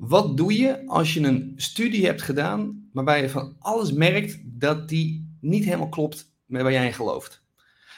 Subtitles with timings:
[0.00, 4.88] Wat doe je als je een studie hebt gedaan waarbij je van alles merkt dat
[4.88, 7.42] die niet helemaal klopt met waar jij in gelooft?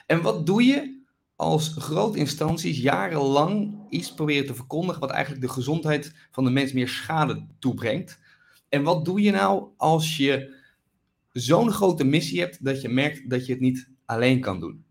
[0.07, 1.03] En wat doe je
[1.37, 6.73] als grote instanties jarenlang iets proberen te verkondigen wat eigenlijk de gezondheid van de mens
[6.73, 8.19] meer schade toebrengt?
[8.69, 10.55] En wat doe je nou als je
[11.32, 14.84] zo'n grote missie hebt dat je merkt dat je het niet alleen kan doen?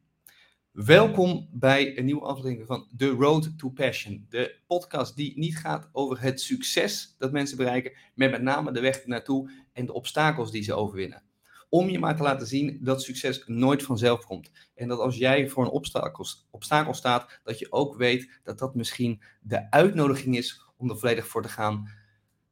[0.72, 4.26] Welkom bij een nieuwe aflevering van The Road to Passion.
[4.30, 8.80] De podcast die niet gaat over het succes dat mensen bereiken, maar met name de
[8.80, 11.24] weg naartoe en de obstakels die ze overwinnen.
[11.70, 14.52] Om je maar te laten zien dat succes nooit vanzelf komt.
[14.76, 18.76] En dat als jij voor een obstakel, obstakel staat, dat je ook weet dat dat
[18.76, 21.90] misschien de uitnodiging is om er volledig voor te gaan.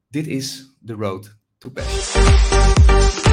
[0.07, 3.28] Dit is The Road to Passion.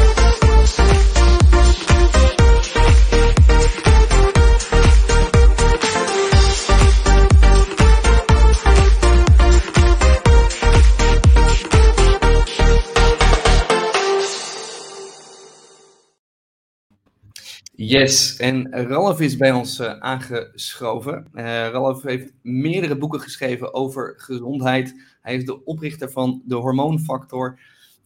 [17.79, 21.27] Yes, en Ralf is bij ons uh, aangeschoven.
[21.35, 24.95] Uh, Ralf heeft meerdere boeken geschreven over gezondheid.
[25.23, 27.59] Hij is de oprichter van de Hormoonfactor.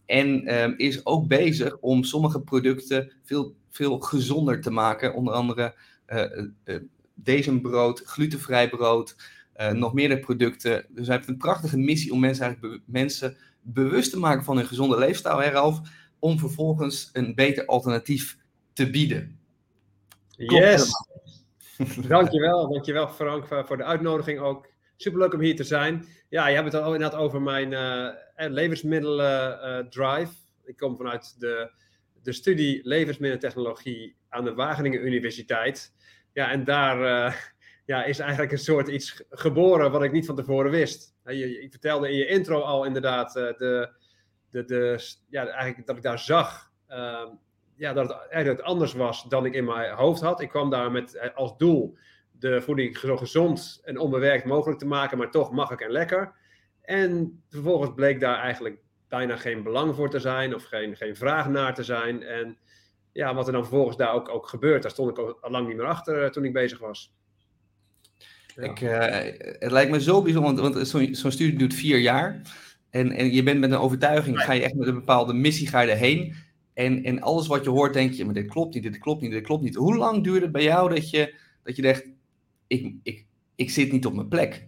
[0.05, 5.13] En uh, is ook bezig om sommige producten veel, veel gezonder te maken.
[5.13, 5.75] Onder andere
[7.61, 9.15] brood, glutenvrij brood,
[9.73, 10.85] nog meerdere producten.
[10.89, 14.65] Dus hij heeft een prachtige missie om mensen, eigenlijk mensen bewust te maken van hun
[14.65, 15.71] gezonde leefstijl, hè?
[16.19, 18.37] Om vervolgens een beter alternatief
[18.73, 19.39] te bieden.
[20.49, 20.91] Yes.
[22.07, 24.69] dankjewel, dankjewel Frank voor de uitnodiging ook.
[24.95, 26.05] Superleuk om hier te zijn.
[26.29, 30.33] Ja, je hebt het al inderdaad over mijn uh, levensmiddelen uh, drive.
[30.65, 31.71] Ik kom vanuit de,
[32.23, 35.93] de studie levensmiddeltechnologie aan de Wageningen Universiteit.
[36.33, 37.33] Ja, en daar uh,
[37.85, 41.15] ja, is eigenlijk een soort iets geboren wat ik niet van tevoren wist.
[41.25, 43.89] Je, je vertelde in je intro al inderdaad de,
[44.49, 47.27] de, de, ja, eigenlijk dat ik daar zag ehm,
[47.81, 50.41] ja, dat het eigenlijk anders was dan ik in mijn hoofd had.
[50.41, 51.97] Ik kwam daar met eh, als doel
[52.31, 56.33] de voeding zo gezond en onbewerkt mogelijk te maken, maar toch makkelijk en lekker.
[56.81, 58.77] En vervolgens bleek daar eigenlijk
[59.07, 62.23] bijna geen belang voor te zijn of geen, geen vraag naar te zijn.
[62.23, 62.57] En
[63.11, 65.77] ja, wat er dan vervolgens daar ook, ook gebeurt, daar stond ik al lang niet
[65.77, 67.13] meer achter eh, toen ik bezig was.
[68.55, 68.99] Ik, uh,
[69.59, 72.41] het lijkt me zo bijzonder, want, zo'n zo studie doet vier jaar.
[72.89, 75.79] En, en je bent met een overtuiging, ga je echt met een bepaalde missie ga
[75.79, 76.49] je erheen.
[76.81, 79.31] En, en alles wat je hoort, denk je, maar dit klopt niet, dit klopt niet,
[79.31, 79.75] dit klopt niet.
[79.75, 81.33] Hoe lang duurde het bij jou dat je,
[81.63, 82.07] dat je dacht,
[82.67, 83.25] ik, ik,
[83.55, 84.67] ik zit niet op mijn plek?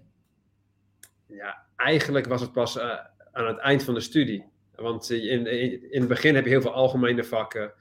[1.28, 3.00] Ja, eigenlijk was het pas uh,
[3.32, 4.46] aan het eind van de studie.
[4.76, 7.74] Want in, in, in, het begin heb je heel veel algemene vakken.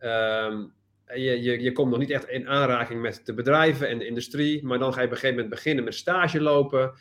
[0.00, 0.72] Um,
[1.14, 4.64] je, je, je komt nog niet echt in aanraking met de bedrijven en de industrie.
[4.66, 6.92] Maar dan ga je op een gegeven moment beginnen met stage lopen.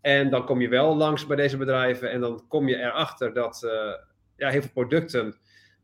[0.00, 2.10] En dan kom je wel langs bij deze bedrijven.
[2.10, 3.70] En dan kom je erachter dat uh,
[4.36, 5.36] ja, heel veel producten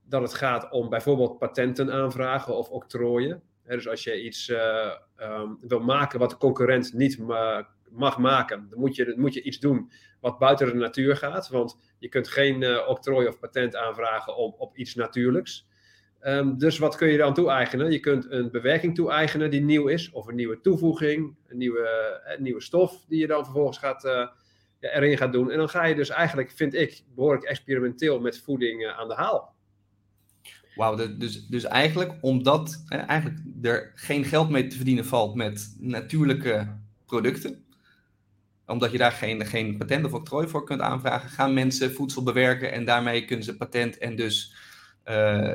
[0.09, 3.43] dat het gaat om bijvoorbeeld patenten aanvragen of octrooien.
[3.65, 8.67] dus als je iets uh, um, wil maken wat de concurrent niet ma mag maken,
[8.71, 11.49] dan moet, je, moet je iets doen wat buiten de natuur gaat.
[11.49, 15.69] Want je kunt geen uh, octrooi of patent aanvragen op, op iets natuurlijks.
[16.23, 17.91] Um, dus wat kun je dan toe-eigenen?
[17.91, 22.43] Je kunt een bewerking toe-eigenen die nieuw is, of een nieuwe toevoeging, een nieuwe, een
[22.43, 24.05] nieuwe stof die je dan vervolgens gaat,
[24.81, 25.51] erin gaat doen.
[25.51, 29.54] En dan ga je dus eigenlijk, vind ik, behoorlijk experimenteel met voeding aan de haal.
[30.75, 36.77] Wauw, dus, dus eigenlijk omdat eigenlijk er geen geld mee te verdienen valt met natuurlijke
[37.07, 37.65] producten,
[38.67, 42.73] omdat je daar geen, geen patent of octrooi voor kunt aanvragen, gaan mensen voedsel bewerken
[42.73, 44.55] en daarmee kunnen ze patent en dus
[45.09, 45.53] uh,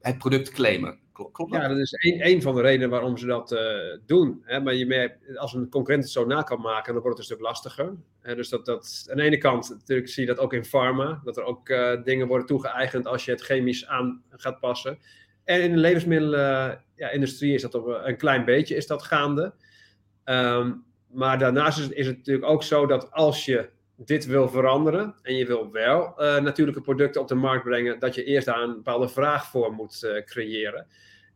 [0.00, 0.98] het product claimen.
[1.32, 3.60] Klopt Ja, dat is een, van de redenen waarom ze dat uh,
[4.06, 4.42] doen.
[4.44, 4.60] Hè?
[4.60, 7.34] Maar je merkt, als een concurrent het zo na kan maken, dan wordt het een
[7.34, 7.94] stuk lastiger.
[8.22, 11.36] Dus dat, dat, aan de ene kant natuurlijk zie je dat ook in pharma, dat
[11.36, 14.98] er ook uh, dingen worden toegeëigend als je het chemisch aan gaat passen.
[15.44, 19.54] En in de levensmiddelenindustrie ja, is dat op een klein beetje is dat gaande.
[20.24, 23.68] Um, maar daarnaast is is het, natuurlijk ook zo dat als je
[24.04, 28.14] dit wil veranderen en je wil wel uh, natuurlijke producten op de markt brengen, dat
[28.14, 30.86] je eerst daar een bepaalde vraag voor moet uh, creëren.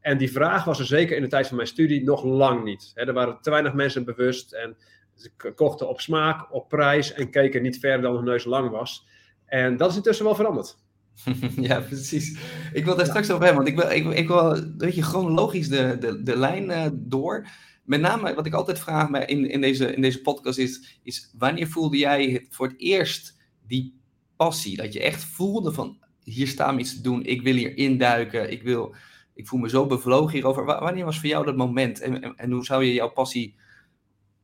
[0.00, 2.92] En die vraag was er zeker in de tijd van mijn studie nog lang niet.
[2.94, 4.76] er waren te weinig mensen bewust en
[5.14, 9.06] ze kochten op smaak, op prijs en keken niet verder dan hun neus lang was.
[9.46, 10.76] En dat is intussen wel veranderd.
[11.56, 12.38] ja, precies.
[12.72, 15.68] Ik wil daar straks over hebben, want ik wil, ik, ik wil weet je, chronologisch
[15.68, 17.46] de, de, de lijn uh, door.
[17.84, 21.30] Met name wat ik altijd vraag me in, in, deze, in deze podcast is, is:
[21.38, 23.36] wanneer voelde jij het voor het eerst
[23.66, 24.00] die
[24.36, 24.76] passie?
[24.76, 28.50] Dat je echt voelde van: hier staan we iets te doen, ik wil hier induiken,
[28.50, 28.94] ik wil
[29.34, 30.64] ik voel me zo bevlogen hierover.
[30.64, 32.00] wanneer was voor jou dat moment?
[32.00, 33.56] En, en, en, hoe zou je jouw passie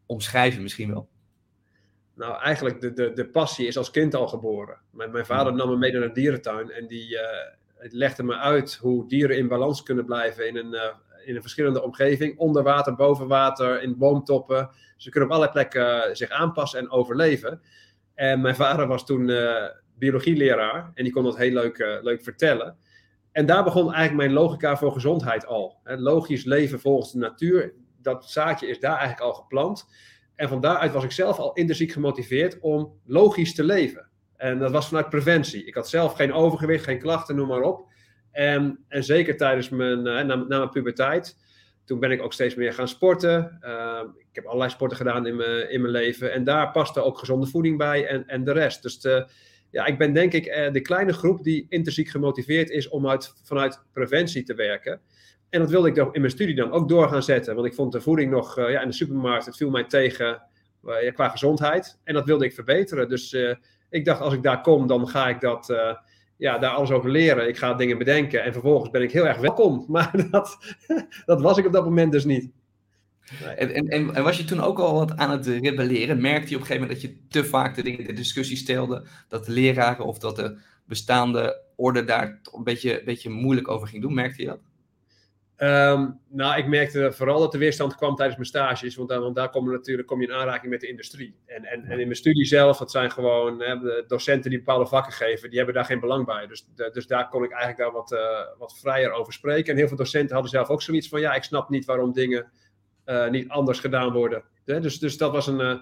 [0.06, 1.08] omschrijven misschien wel?
[2.14, 4.78] Nou, eigenlijk de, de, de passie is als kind al geboren.
[4.90, 7.20] Mijn, mijn vader nam me mee naar de dierentuin en die uh,
[7.78, 10.94] legde me uit hoe dieren in balans kunnen blijven in een, uh,
[11.24, 12.38] in een verschillende omgeving.
[12.38, 14.70] Onder water, boven water, in boomtoppen.
[14.96, 17.60] Ze kunnen op allerlei plekken zich aanpassen en overleven.
[18.14, 19.64] En mijn vader was toen uh,
[19.98, 22.76] biologieleraar en die kon dat heel leuk, leuk vertellen.
[23.32, 25.80] En daar begon eigenlijk mijn logica voor gezondheid al.
[25.84, 29.86] Logisch leven volgens de natuur, dat zaadje is daar eigenlijk al geplant.
[30.34, 34.08] En van daaruit was ik zelf al intrinsiek gemotiveerd om logisch te leven.
[34.36, 35.64] En dat was vanuit preventie.
[35.64, 37.89] Ik had zelf geen overgewicht, geen klachten, noem maar op.
[38.32, 41.36] En, en zeker tijdens mijn, uh, na, na, mijn puberteit,
[41.84, 43.58] toen ben ik ook steeds meer gaan sporten.
[43.64, 46.32] Uh, ik heb allerlei sporten gedaan in mijn, in mijn leven.
[46.32, 48.82] En daar paste ook gezonde voeding bij en, en de rest.
[48.82, 49.28] Dus de,
[49.70, 53.34] ja, ik ben denk ik uh, de kleine groep die intrinsiek gemotiveerd is om uit,
[53.42, 55.00] vanuit preventie te werken.
[55.48, 57.54] En dat wilde ik in mijn studie dan ook door gaan zetten.
[57.54, 60.42] Want ik vond de voeding nog uh, ja, in de supermarkt, het viel mij tegen
[61.12, 61.98] qua gezondheid.
[62.04, 63.08] En dat wilde ik verbeteren.
[63.08, 63.36] Dus
[63.90, 65.74] ik dacht, als ik daar kom, dan ga ik dat,
[66.40, 67.48] ja, daar alles over leren.
[67.48, 68.42] Ik ga dingen bedenken.
[68.42, 69.84] En vervolgens ben ik heel erg welkom.
[69.88, 70.58] Maar dat,
[71.24, 72.50] dat was ik op dat moment dus niet.
[73.56, 76.20] En, en, en, was je toen ook al wat aan het rebelleren?
[76.20, 79.06] Merkte je op een gegeven moment dat je te vaak de dingen de discussie stelde?
[79.28, 83.88] Dat de leraren of dat de bestaande orde daar een beetje, een beetje moeilijk over
[83.88, 84.14] ging doen?
[84.14, 84.60] Merkte je dat?
[85.62, 89.50] Um, nou, ik merkte vooral dat de weerstand kwam tijdens mijn stages, want, want daar
[89.50, 91.34] kom je natuurlijk kom je in aanraking met de industrie.
[91.46, 94.86] En, en, en in mijn studie zelf, dat zijn gewoon hè, de docenten die bepaalde
[94.86, 96.46] vakken geven, die hebben daar geen belang bij.
[96.46, 99.72] Dus, de, dus daar kon ik eigenlijk daar wat, uh, wat vrijer over spreken.
[99.72, 102.50] En heel veel docenten hadden zelf ook zoiets van, ja, ik snap niet waarom dingen
[103.06, 104.42] uh, niet anders gedaan worden.
[104.64, 105.78] Dus, dus dat was een, uh,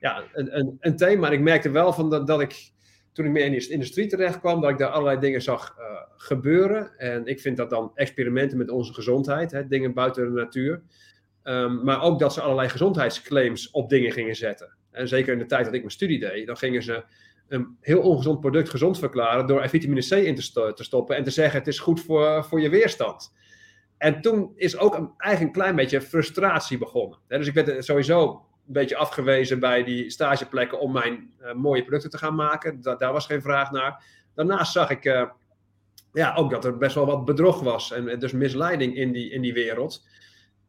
[0.00, 1.26] ja, een, een, een thema.
[1.26, 2.72] En ik merkte wel van dat, dat ik
[3.14, 5.84] toen ik meer in de industrie terecht kwam, dat ik daar allerlei dingen zag uh,
[6.16, 6.98] gebeuren.
[6.98, 10.82] En ik vind dat dan experimenten met onze gezondheid, hè, dingen buiten de natuur.
[11.44, 14.76] Um, maar ook dat ze allerlei gezondheidsclaims op dingen gingen zetten.
[14.90, 17.04] En zeker in de tijd dat ik mijn studie deed, dan gingen ze
[17.48, 21.30] een heel ongezond product gezond verklaren door er vitamine C in te, stoppen en te
[21.30, 23.32] zeggen het is goed voor, voor je weerstand.
[23.98, 27.18] En toen is ook een, eigenlijk een klein beetje frustratie begonnen.
[27.28, 32.10] dus ik werd sowieso een beetje afgewezen bij die stageplekken om mijn uh, mooie producten
[32.10, 32.80] te gaan maken.
[32.80, 34.04] Da daar was geen vraag naar.
[34.34, 35.30] Daarnaast zag ik uh,
[36.12, 39.42] ja, ook dat er best wel wat bedrog was en dus misleiding in die, in
[39.42, 40.06] die wereld.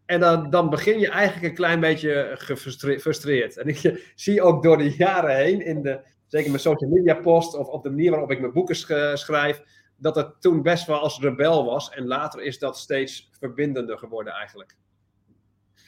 [0.06, 3.57] En dan, dan begin je eigenlijk een klein beetje gefrustreerd.
[3.57, 7.56] En ik zie ook door de jaren heen, in de, zeker mijn social media post
[7.56, 8.75] of op de manier waarop ik mijn boeken
[9.18, 9.62] schrijf,
[9.97, 11.89] dat het toen best wel als rebel was.
[11.89, 14.75] En later is dat steeds verbindender geworden eigenlijk.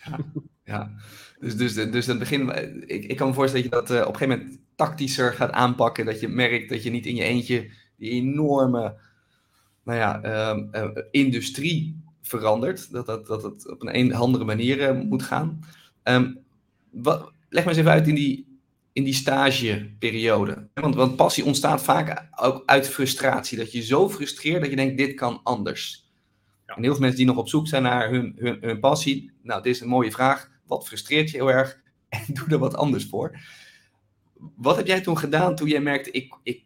[0.04, 0.20] Ja,
[0.68, 0.92] ja.
[1.40, 2.50] Dus, dus, dus het begin,
[2.88, 5.52] ik, ik kan me voorstellen dat je dat uh, op een gegeven moment tactischer gaat
[5.52, 6.06] aanpakken.
[6.06, 8.96] Dat je merkt dat je niet in je eentje die enorme
[9.84, 12.92] nou ja, uh, uh, industrie verandert.
[12.92, 15.60] Dat, dat, dat het op een, een andere manier moet gaan.
[16.04, 16.40] Um,
[16.90, 18.60] wat, leg maar eens even uit in die,
[18.94, 20.68] in die stageperiode.
[20.74, 23.58] Want, want passie ontstaat vaak ook uit frustratie.
[23.58, 26.10] Dat je zo frustreert dat je denkt, dit kan anders.
[26.68, 26.76] Ja.
[26.76, 29.32] En heel veel mensen die nog op zoek zijn naar hun, hun, hun passie.
[29.42, 32.76] Nou, dit is een mooie vraag wat frustreert je heel erg en doe er wat
[32.76, 33.40] anders voor.
[34.56, 36.64] Wat heb jij toen gedaan toen jij merkte, ik, ik,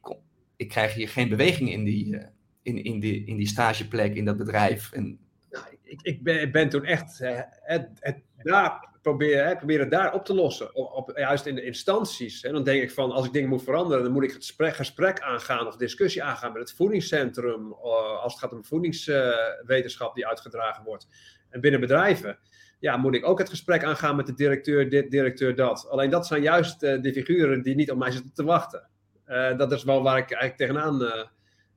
[0.56, 2.24] ik krijg hier geen beweging in die, uh,
[2.62, 4.92] in, in, die, in die stageplek, in dat bedrijf?
[4.92, 5.20] En...
[5.50, 10.14] Nou, ik, ik, ben, ben toen echt uh, het, het, daar proberen, hè, proberen daar
[10.14, 10.76] op te lossen.
[10.76, 12.44] Op, juist in de instanties.
[12.44, 14.76] En dan denk ik van, als ik dingen moet veranderen, dan moet ik het gesprek,
[14.76, 17.68] gesprek aangaan of discussie aangaan met het voedingscentrum.
[17.68, 21.08] Uh, als het gaat om voedingswetenschap die uitgedragen wordt.
[21.50, 22.40] En binnen bedrijven
[22.82, 25.88] ja, moet ik ook het gesprek aangaan met de directeur, dit, directeur, dat.
[25.90, 28.90] Alleen dat zijn juist uh, de figuren die niet op mij zitten te wachten.
[29.28, 31.26] Uh, dat is wel waar ik eigenlijk tegenaan, uh,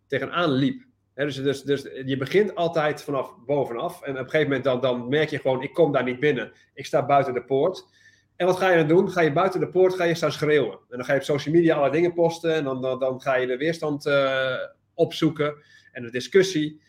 [0.07, 0.83] tegenaan liep.
[1.15, 4.03] Dus, dus, dus je begint altijd vanaf bovenaf.
[4.03, 6.53] En op een gegeven moment dan, dan merk je gewoon, ik kom daar niet binnen.
[6.75, 7.85] Ik sta buiten de poort.
[8.37, 9.11] En wat ga je dan doen?
[9.11, 10.73] Ga je buiten de poort ga je staan schreeuwen.
[10.73, 12.55] En dan ga je op social media alle dingen posten.
[12.55, 14.11] En dan, dan, dan ga je de weerstand
[14.95, 15.55] opzoeken.
[15.93, 16.81] En de discussie.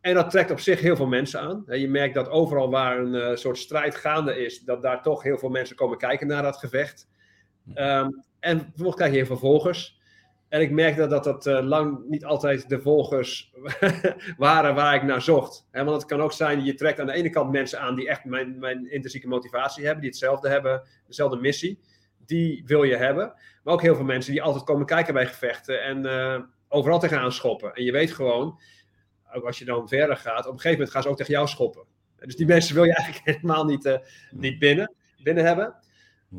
[0.00, 1.64] En dat trekt op zich heel veel mensen aan.
[1.66, 5.38] Je merkt dat overal waar een uh, soort strijd gaande is, dat daar toch heel
[5.38, 7.08] veel mensen komen kijken naar dat gevecht.
[7.74, 10.00] Um, en vervolgens krijg je heel veel volgers.
[10.48, 13.52] En ik merk dat dat, uh, lang niet altijd de volgers
[14.36, 15.66] waren waar ik naar zocht.
[15.70, 18.08] He, want het kan ook zijn, je trekt aan de ene kant mensen aan die
[18.08, 21.80] echt mijn, mijn intrinsieke motivatie hebben, die hetzelfde hebben, dezelfde missie.
[22.26, 23.34] Die wil je hebben.
[23.62, 27.32] Maar ook heel veel mensen die altijd komen kijken bij gevechten en uh, overal tegenaan
[27.32, 27.74] schoppen.
[27.74, 28.60] En je weet gewoon,
[29.34, 31.48] ook als je dan verder gaat, op een gegeven moment gaan ze ook tegen jou
[31.48, 31.84] schoppen.
[32.16, 33.96] Dus die mensen wil je eigenlijk helemaal niet, uh,
[34.30, 35.74] niet binnen, binnen hebben.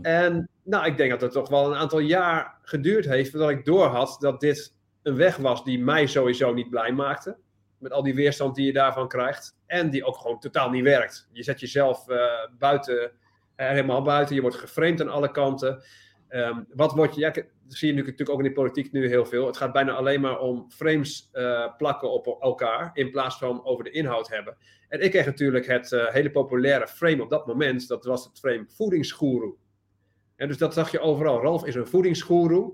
[0.01, 3.65] En nou, ik denk dat het toch wel een aantal jaar geduurd heeft voordat ik
[3.65, 7.38] doorhad dat dit een weg was die mij sowieso niet blij maakte.
[7.77, 9.55] Met al die weerstand die je daarvan krijgt.
[9.65, 11.29] En die ook gewoon totaal niet werkt.
[11.31, 12.17] Je zet jezelf uh,
[12.57, 13.10] buiten, uh,
[13.55, 14.36] helemaal buiten.
[14.36, 15.83] Je wordt geframed aan alle kanten.
[16.31, 19.45] Ehm, wat wordt je, dat zie je natuurlijk ook in de politiek nu heel veel.
[19.45, 23.83] Het gaat bijna alleen maar om frames uh, plakken op elkaar, in plaats van over
[23.83, 24.57] de inhoud hebben.
[24.88, 28.39] En ik kreeg natuurlijk het uh, hele populaire frame op dat moment, dat was het
[28.39, 29.55] frame voedingsgoeroe.
[30.35, 31.41] En dus dat zag je overal.
[31.41, 32.73] Ralf is een voedingsgoeroe.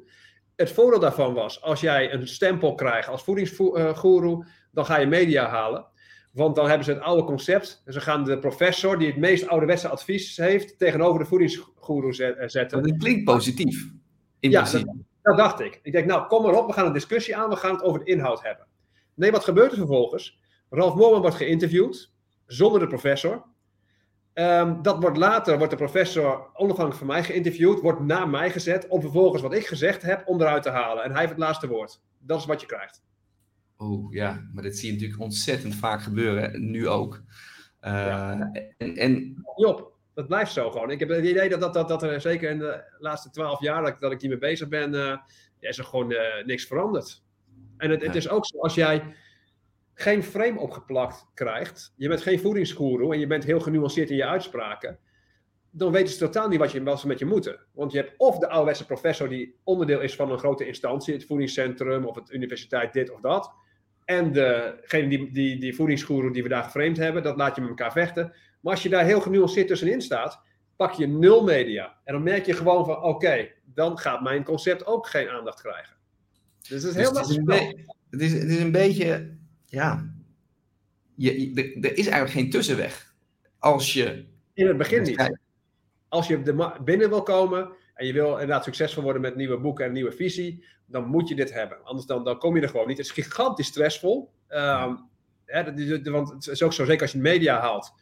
[0.56, 5.48] Het voordeel daarvan was, als jij een stempel krijgt als voedingsgoeroe, dan ga je media
[5.48, 5.88] halen.
[6.38, 7.82] Want dan hebben ze het oude concept.
[7.86, 12.48] En ze gaan de professor die het meest ouderwetse advies heeft tegenover de voedingsgoeroe eh,
[12.48, 12.84] zetten.
[12.84, 13.92] Dat klinkt positief.
[14.40, 14.86] In ja, dat,
[15.22, 15.80] dat, dacht ik.
[15.84, 18.00] Ik denk, nou, kom maar op, we gaan een discussie aan, we gaan het over
[18.00, 18.66] de inhoud hebben.
[19.14, 20.40] Nee, wat gebeurt er vervolgens?
[20.70, 22.14] Ralf Moorman wordt geïnterviewd,
[22.46, 23.46] zonder de professor.
[24.34, 28.88] Um, dat wordt later, wordt de professor onafhankelijk van mij geïnterviewd, wordt na mij gezet,
[28.88, 31.04] om vervolgens wat ik gezegd heb onderuit te halen.
[31.04, 32.02] En hij heeft het laatste woord.
[32.20, 33.02] Dat is wat je krijgt.
[33.78, 37.22] Oh ja, maar dit zie je natuurlijk ontzettend vaak gebeuren, nu ook.
[37.82, 38.30] Uh,
[38.78, 39.44] en, en...
[39.56, 40.92] Job, dat blijft zo gewoon.
[40.92, 43.84] Ik heb het idee dat, dat, dat, dat er zeker in de laatste twaalf jaar
[43.84, 45.18] dat, dat ik hiermee bezig ben, uh,
[45.60, 47.24] is er gewoon uh, niks veranderd.
[47.78, 49.16] En het, het is ook zo, als jij
[49.94, 54.26] geen frame opgeplakt krijgt, je bent geen voedingsgoeroe en je bent heel genuanceerd in je
[54.26, 55.00] uitspraken,
[55.72, 57.60] dan weten ze totaal niet wat, je, wat ze met je moeten.
[57.72, 61.26] Want je hebt of de ouderwetse professor die onderdeel is van een grote instantie, het
[61.26, 63.54] voedingscentrum of het universiteit dit of dat,
[64.08, 67.70] en degene die, die, die voedingsgoeroe die we daar geframed hebben, dat laat je met
[67.70, 68.34] elkaar vechten.
[68.62, 70.42] Maar als je daar heel genuanceerd tussenin staat,
[70.76, 71.98] pak je nul media.
[72.04, 75.96] En dan merk je gewoon van, oké, dan gaat mijn concept ook geen aandacht krijgen.
[76.62, 77.86] Dus het is heel dus lastig.
[78.10, 80.14] Het is, het is een beetje ja,
[81.16, 83.16] je, er is eigenlijk geen tussenweg.
[83.60, 84.26] Als je.
[84.54, 85.38] In het begin niet.
[86.10, 89.86] Als je de binnen wil komen en je wil inderdaad succesvol worden met nieuwe boeken
[89.86, 91.84] en nieuwe visie, dan moet je dit hebben.
[91.84, 92.98] Anders dan, dan kom je er gewoon niet.
[92.98, 94.32] Het is gigantisch stressvol.
[94.50, 95.10] Um,
[95.46, 95.64] hè,
[96.12, 97.94] want het is ook zo, zeker als je media haalt.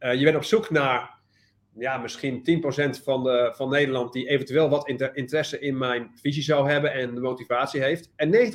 [0.00, 1.18] Uh, je bent op zoek naar
[1.74, 2.62] ja, misschien
[2.98, 7.20] 10% van, van Nederland die eventueel wat interesse in mijn visie zou hebben en de
[7.20, 8.10] motivatie heeft.
[8.16, 8.52] En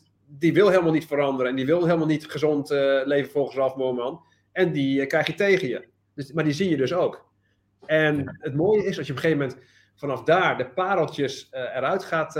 [0.00, 3.56] 90% die wil helemaal niet veranderen en die wil helemaal niet gezond uh, leven volgens
[3.56, 4.22] Ralf Moorman.
[4.52, 5.88] En die uh, krijg je tegen je.
[6.14, 7.26] Dus, maar die zie je dus ook.
[7.86, 9.66] En het mooie is als je op een gegeven moment
[9.98, 12.32] vanaf daar de pareltjes uh, eruit gaat,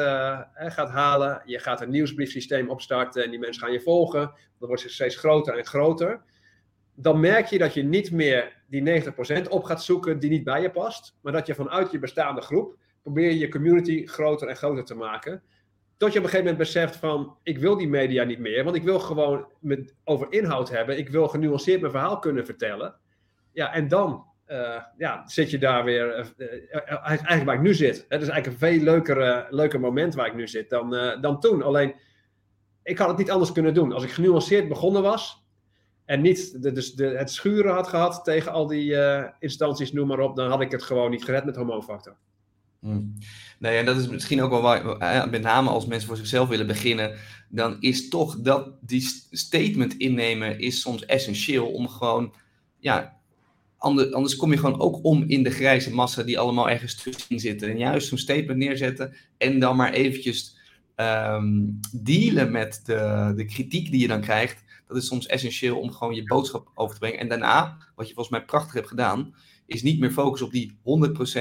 [0.55, 1.43] gaat halen.
[1.45, 4.33] Je gaat een nieuwsbriefsysteem opstarten en die mensen gaan je volgen.
[4.59, 6.23] Dan wordt steeds groter en groter.
[6.95, 9.03] Dan merk je dat je niet meer die
[9.47, 11.17] 90% op gaat zoeken die niet bij je past.
[11.23, 14.95] Maar dat je vanuit je bestaande groep probeer je je community groter en groter te
[14.95, 15.43] maken.
[15.97, 18.77] Tot je op een gegeven moment beseft van, ik wil die media niet meer, want
[18.77, 20.99] ik wil gewoon met, over inhoud hebben.
[20.99, 22.95] Ik wil genuanceerd mijn verhaal kunnen vertellen.
[23.53, 26.47] Ja, en dan uh, ja, zit je daar weer, uh,
[27.03, 28.07] eigenlijk waar ik nu zit.
[28.09, 30.91] Het is eigenlijk een veel leuker, leuker moment waar ik nu zit dan,
[31.21, 31.63] dan toen.
[31.63, 31.95] Alleen,
[32.83, 33.93] ik had het niet anders kunnen doen.
[33.93, 35.45] Als ik genuanceerd begonnen was
[36.05, 38.97] en niet de, dus de, het schuren had gehad tegen al die
[39.39, 42.17] instanties, noem maar op, dan had ik het gewoon niet gered met hormoonfactor.
[42.81, 43.15] Hmm.
[43.59, 46.49] Nee, en dat is misschien ook wel waar, eh, met name als mensen voor zichzelf
[46.49, 47.17] willen beginnen,
[47.49, 52.35] dan is toch dat die statement innemen is soms essentieel om gewoon,
[52.79, 53.18] ja,
[53.79, 57.71] anders, kom je gewoon ook om in de grijze massa die allemaal ergens tussenin zitten.
[57.71, 60.57] En juist zo'n statement neerzetten en dan maar eventjes
[60.97, 65.93] um, dealen met de, de kritiek die je dan krijgt, dat is soms essentieel om
[65.93, 67.19] gewoon je boodschap over te brengen.
[67.19, 69.35] En daarna, wat je volgens mij prachtig hebt gedaan,
[69.67, 70.79] is niet meer focus op die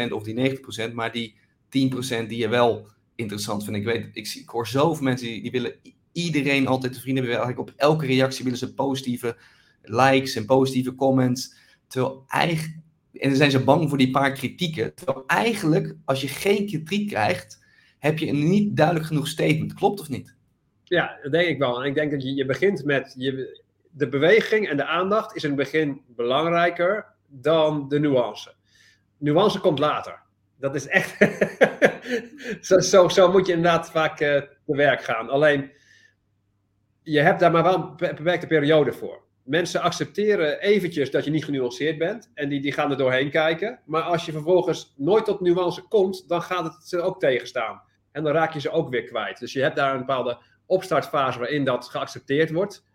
[0.09, 0.57] 100% of die
[0.89, 3.79] 90%, maar die 10% die je wel interessant vindt.
[3.79, 5.75] Ik weet, ik, ik hoor zoveel mensen die, die willen
[6.11, 7.41] iedereen altijd te vrienden hebben.
[7.41, 9.37] Eigenlijk op elke reactie willen ze positieve
[9.81, 11.55] likes en positieve comments.
[11.87, 12.75] Terwijl eigenlijk,
[13.13, 14.93] en dan zijn ze bang voor die paar kritieken.
[14.95, 17.65] Terwijl eigenlijk, als je geen kritiek krijgt,
[17.99, 19.73] heb je een niet duidelijk genoeg statement.
[19.73, 20.35] Klopt of niet?
[20.83, 21.81] Ja, dat denk ik wel.
[21.81, 25.43] En ik denk dat je, je begint met je, de beweging en de aandacht is
[25.43, 28.53] in het begin belangrijker dan de nuance.
[29.17, 30.19] Nuance komt later.
[30.59, 31.17] Dat is echt.
[32.89, 35.29] zo, zo, moet je inderdaad vaak uh, te werk gaan.
[35.29, 35.71] Alleen,
[37.01, 39.26] je hebt daar maar wel een beperkte periode voor.
[39.47, 43.79] Mensen accepteren eventjes dat je niet genuanceerd bent en die, die gaan er doorheen kijken.
[43.85, 47.81] Maar als je vervolgens nooit tot nuance komt, dan gaat het ze ook tegenstaan.
[48.11, 49.39] En dan raak je ze ook weer kwijt.
[49.39, 52.85] Dus je hebt daar een bepaalde opstartfase waarin dat geaccepteerd wordt.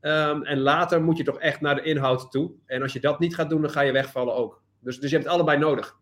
[0.00, 2.52] Um, en later moet je toch echt naar de inhoud toe.
[2.66, 4.62] En als je dat niet gaat doen, dan ga je wegvallen ook.
[4.80, 5.98] Dus, dus je hebt het allebei nodig.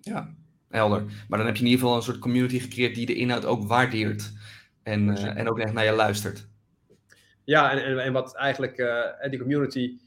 [0.00, 0.34] Ja,
[0.68, 1.04] helder.
[1.28, 3.64] Maar dan heb je in ieder geval een soort community gecreëerd die de inhoud ook
[3.66, 4.32] waardeert.
[4.82, 6.48] En, uh, en ook echt naar je luistert.
[7.46, 9.98] Ja, en, en, wat eigenlijk uh, die community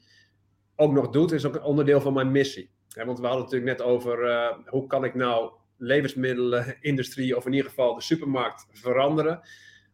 [0.76, 2.70] ook nog doet, is ook een onderdeel van mijn missie.
[2.94, 7.52] Want we hadden het natuurlijk net over uh, hoe kan ik nou levensmiddelenindustrie, of in
[7.52, 9.40] ieder geval de supermarkt, veranderen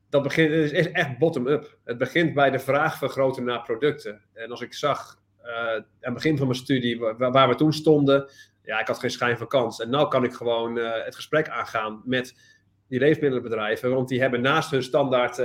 [0.09, 1.79] dat begint, is echt bottom-up.
[1.85, 4.21] Het begint bij de vraag vergroten naar producten.
[4.33, 7.73] En als ik zag uh, aan het begin van mijn studie waar, waar, we toen
[7.73, 8.31] stonden,
[8.63, 9.81] ja, ik had geen schijn van kans.
[9.81, 12.35] En nu kan ik gewoon het gesprek aangaan met
[12.89, 15.43] die leefmiddelenbedrijven, want die hebben naast hun standaard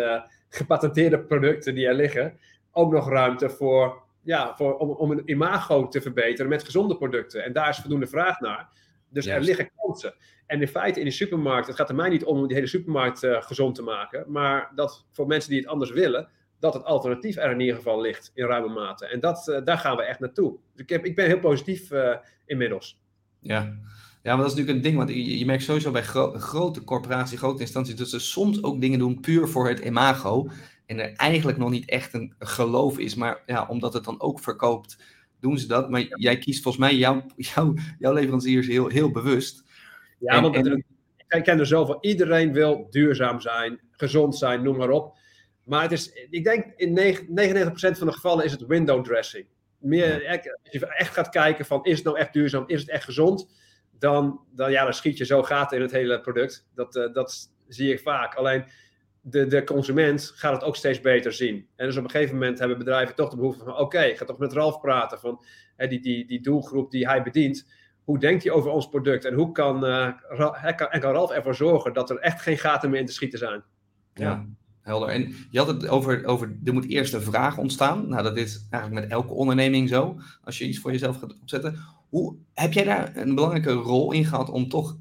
[0.51, 2.39] gepatenteerde producten die er liggen,
[2.71, 7.43] ook nog ruimte voor, ja, voor, om, om een imago te verbeteren met gezonde producten.
[7.43, 8.69] En daar is voldoende vraag naar.
[9.09, 10.13] Dus er liggen kansen.
[10.45, 12.67] En in feite in de supermarkt, het gaat er mij niet om om die hele
[12.67, 16.29] supermarkt uh, gezond te maken, maar dat voor mensen die het anders willen,
[16.59, 19.05] dat het alternatief er in ieder geval ligt in ruime mate.
[19.05, 20.57] En dat, uh, daar gaan we echt naartoe.
[20.71, 22.15] Dus ik, heb, ik ben heel positief uh,
[22.45, 23.01] inmiddels.
[23.39, 23.77] Ja.
[24.23, 26.83] Ja, maar dat is natuurlijk een ding, want je, je merkt sowieso bij gro grote
[26.83, 30.49] corporaties, grote instanties, dat ze soms ook dingen doen puur voor het imago.
[30.85, 34.39] En er eigenlijk nog niet echt een geloof is, maar ja, omdat het dan ook
[34.39, 34.97] verkoopt,
[35.39, 35.89] doen ze dat.
[35.89, 39.63] Maar jij kiest volgens mij jouw, jouw, jouw leveranciers heel, heel bewust.
[40.19, 40.85] Ja, en, want en...
[41.27, 41.97] ik ken er zoveel.
[42.01, 45.17] Iedereen wil duurzaam zijn, gezond zijn, noem maar op.
[45.63, 49.45] Maar het is, ik denk in 99% van de gevallen is het window dressing.
[49.77, 50.27] Meer,
[50.63, 53.47] als je echt gaat kijken van is het nou echt duurzaam, is het echt gezond,
[54.01, 56.67] dan, dan, ja, dan schiet je zo gaten in het hele product.
[56.75, 58.35] Dat, uh, dat zie ik vaak.
[58.35, 58.65] Alleen
[59.21, 61.67] de, de consument gaat het ook steeds beter zien.
[61.75, 64.25] En dus op een gegeven moment hebben bedrijven toch de behoefte van: oké, okay, ga
[64.25, 65.43] toch met Ralf praten van
[65.75, 67.69] hè, die, die, die doelgroep die hij bedient.
[68.03, 70.11] Hoe denkt hij over ons product en hoe kan, uh,
[70.75, 73.39] kan, en kan Ralf ervoor zorgen dat er echt geen gaten meer in te schieten
[73.39, 73.63] zijn?
[74.13, 74.45] Ja,
[74.81, 75.09] helder.
[75.09, 78.09] En je had het over, over, er moet eerst een vraag ontstaan.
[78.09, 81.79] Nou, dat is eigenlijk met elke onderneming zo, als je iets voor jezelf gaat opzetten.
[82.11, 84.97] Hoe, heb jij daar een belangrijke rol in gehad om toch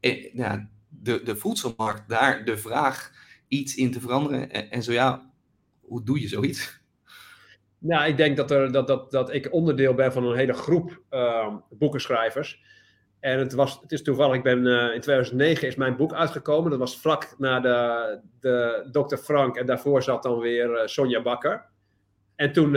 [0.00, 3.12] eh, ja, de, de voedselmarkt, daar de vraag
[3.48, 4.50] iets in te veranderen?
[4.50, 5.30] En, en zo ja,
[5.80, 6.80] hoe doe je zoiets?
[7.78, 11.02] Nou, ik denk dat, er, dat, dat, dat ik onderdeel ben van een hele groep
[11.10, 12.62] uh, boekenschrijvers.
[13.20, 16.70] En het, was, het is toevallig, ik ben, uh, in 2009 is mijn boek uitgekomen.
[16.70, 19.16] Dat was vlak na de, de Dr.
[19.16, 21.66] Frank en daarvoor zat dan weer uh, Sonja Bakker.
[22.34, 22.76] En toen,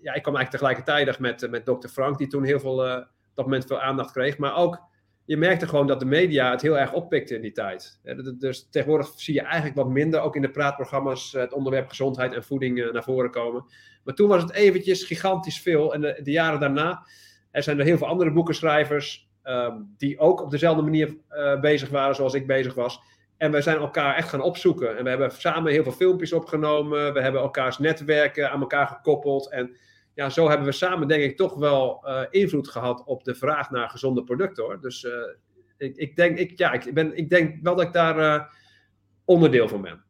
[0.00, 1.88] ja, ik kwam eigenlijk tegelijkertijd met, met Dr.
[1.88, 4.38] Frank, die toen heel veel, op dat moment veel aandacht kreeg.
[4.38, 4.86] Maar ook
[5.24, 8.00] je merkte gewoon dat de media het heel erg oppikte in die tijd.
[8.38, 12.44] Dus tegenwoordig zie je eigenlijk wat minder, ook in de praatprogramma's, het onderwerp gezondheid en
[12.44, 13.64] voeding eh, naar voren komen.
[14.04, 15.94] Maar toen was het eventjes gigantisch veel.
[15.94, 17.06] En de, jaren daarna
[17.50, 21.16] er zijn er heel veel andere boekenschrijvers um, die ook op dezelfde manier
[21.60, 23.00] bezig waren zoals ik bezig was.
[23.36, 24.96] En we zijn elkaar echt gaan opzoeken.
[24.96, 27.12] En we hebben samen heel veel filmpjes opgenomen.
[27.12, 29.50] We hebben elkaars netwerken aan elkaar gekoppeld.
[29.50, 29.76] En
[30.18, 33.70] ja, zo hebben we samen denk ik toch wel uh, invloed gehad op de vraag
[33.70, 34.80] naar gezonde producten hoor.
[34.80, 35.12] Dus uh,
[35.76, 38.44] ik, ik, denk, ik, ja, ik, ben, ik denk wel dat ik daar uh,
[39.24, 40.04] onderdeel van ben.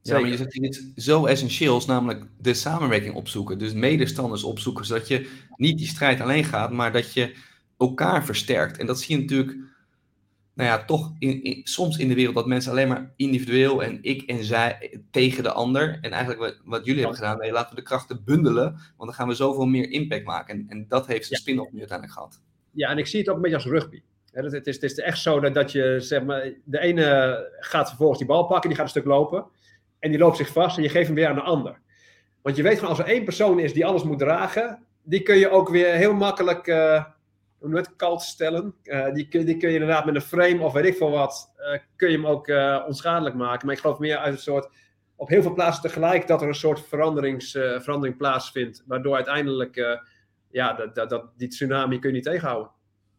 [0.00, 0.20] Zeker.
[0.20, 3.58] Ja, maar je zegt iets zo essentieels, namelijk de samenwerking opzoeken.
[3.58, 7.36] Dus medestanders opzoeken, zodat je niet die strijd alleen gaat, maar dat je
[7.78, 8.78] elkaar versterkt.
[8.78, 9.56] En dat zie je natuurlijk
[10.54, 14.22] nou ja, toch in, soms in de wereld dat mensen alleen maar individueel en ik
[14.22, 15.98] en zij tegen de ander.
[16.00, 19.14] En eigenlijk wat, wat jullie hebben gedaan, nee, laten we de krachten bundelen, want dan
[19.14, 20.54] gaan we zoveel meer impact maken.
[20.54, 21.40] En, en dat heeft de ja.
[21.40, 22.40] spin-off nu uiteindelijk gehad.
[22.70, 24.02] Ja, en ik zie het ook een beetje als rugby.
[24.32, 27.88] Het, het, is, het is echt zo dat, dat je, zeg maar, de ene gaat
[27.88, 29.46] vervolgens die bal pakken, die gaat een stuk lopen.
[29.98, 31.80] En die loopt zich vast en je geeft hem weer aan de ander.
[32.42, 35.36] Want je weet gewoon, als er één persoon is die alles moet dragen, die kun
[35.36, 36.66] je ook weer heel makkelijk...
[36.66, 37.04] Uh,
[37.64, 38.74] hoe het kalt stellen.
[38.84, 41.78] Uh, die, die kun je inderdaad met een frame of weet ik veel wat, uh,
[41.96, 43.66] kun je hem ook uh, onschadelijk maken.
[43.66, 44.68] Maar ik geloof meer uit een soort,
[45.16, 48.82] op heel veel plaatsen tegelijk, dat er een soort veranderings, verandering plaatsvindt.
[48.86, 50.02] Waardoor uiteindelijk,
[50.50, 52.70] ja, dat, dat, dat, die tsunami kun je niet tegenhouden.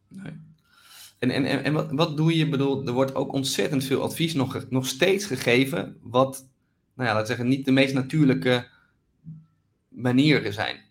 [0.08, 0.32] Nee.
[1.18, 2.48] En, en, en, wat, wat doe je?
[2.48, 6.48] Bedoel, er wordt ook ontzettend veel advies nog, nog steeds gegeven, wat,
[6.94, 8.66] nou ja, laten zeggen, niet de meest natuurlijke
[9.88, 10.85] manieren zijn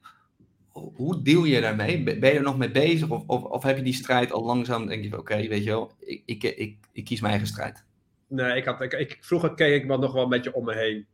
[0.76, 2.04] hoe deel je daarmee?
[2.04, 3.10] Ben je er nog mee bezig?
[3.10, 6.22] Of, of, heb je die strijd al langzaam, denk je oké, weet je wel, ik,
[6.26, 7.84] ik, ik, ik, kies mijn eigen strijd?
[8.28, 10.76] Nee, ik had, ik, ik, vroeger keek ik wat nog wel een beetje om me
[10.76, 11.06] heen.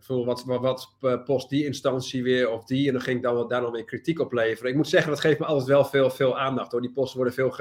[0.00, 2.86] Voor wat, wat, wat post die instantie weer of die.
[2.86, 4.70] En dan ging ik dan daar nog weer kritiek op leveren.
[4.70, 6.80] Ik moet zeggen, dat geeft me altijd wel veel, veel aandacht hoor.
[6.80, 7.54] Die posten worden veel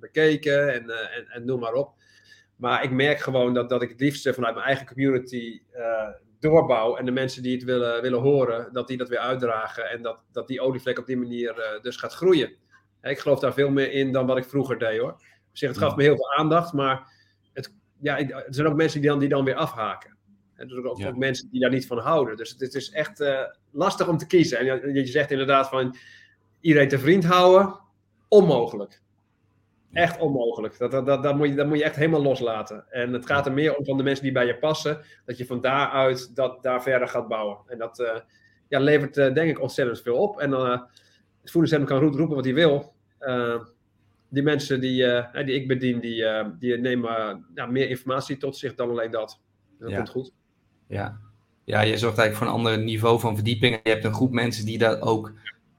[0.00, 1.94] bekeken en, uh, en, noem maar op.
[2.56, 6.08] Maar ik merk gewoon dat, dat ik het liefst vanuit mijn eigen community uh,
[6.46, 10.02] doorbouw en de mensen die het willen, willen horen, dat die dat weer uitdragen en
[10.02, 12.52] dat, dat die olievlek op die manier uh, dus gaat groeien.
[13.02, 15.22] Ik geloof daar veel meer in dan wat ik vroeger deed hoor.
[15.52, 17.12] Zeg, het gaf me heel veel aandacht, maar
[17.52, 20.16] het, ja, er zijn ook mensen die dan, die dan weer afhaken.
[20.54, 21.08] En er zijn ook, ja.
[21.08, 22.36] ook, mensen die daar niet van houden.
[22.36, 24.58] Dus het, is echt uh, lastig om te kiezen.
[24.58, 25.96] En je, je zegt inderdaad van
[26.60, 27.80] iedereen te vriend houden,
[28.28, 29.00] onmogelijk.
[29.92, 30.78] Echt onmogelijk.
[30.78, 32.84] Dat, dat, dat, dat, moet je, dat moet je echt helemaal loslaten.
[32.90, 35.46] En het gaat er meer om van de mensen die bij je passen, dat je
[35.46, 37.58] van daaruit dat, daar verder gaat bouwen.
[37.66, 38.16] En dat uh,
[38.68, 40.38] ja, levert uh, denk ik ontzettend veel op.
[40.38, 40.70] En uh,
[41.40, 42.94] het voedingscentrum kan roepen wat hij wil.
[44.28, 45.06] die mensen die,
[45.44, 46.24] die ik bedien, die,
[46.58, 49.40] die nemen ja, meer informatie tot zich dan alleen dat.
[49.78, 49.96] Dat ja.
[49.96, 50.32] komt goed.
[50.88, 51.20] Ja.
[51.64, 53.74] ja, je zorgt eigenlijk voor een ander niveau van verdieping.
[53.74, 55.32] En je hebt een groep mensen die daar ook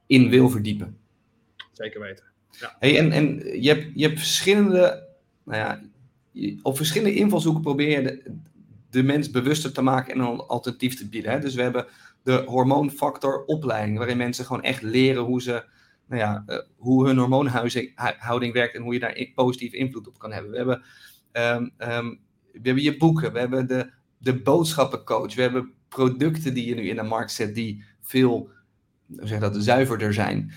[0.07, 0.97] in wil verdiepen.
[1.71, 2.25] Zeker weten.
[2.59, 2.75] Ja.
[2.79, 5.07] En en je, hebt, je hebt verschillende,
[5.43, 5.81] nou ja,
[6.61, 8.35] op verschillende invalshoeken probeer je de,
[8.89, 11.31] de mens bewuster te maken en een alternatief te bieden.
[11.31, 11.39] Hè?
[11.39, 11.85] Dus we hebben
[12.23, 15.63] de hormoonfactor opleiding, waarin mensen gewoon echt leren hoe ze,
[16.07, 20.31] nou ja, uh, hoe hun hormoonhouding werkt en hoe je daar positieve invloed op kan
[20.31, 20.51] hebben.
[20.51, 20.81] We hebben,
[21.31, 22.19] um, um,
[22.51, 26.89] we hebben je boeken, we hebben de, de boodschappencoach, we hebben producten die je nu
[26.89, 28.49] in de markt zet die veel,
[29.07, 30.51] zeg dat, zuiverder zijn.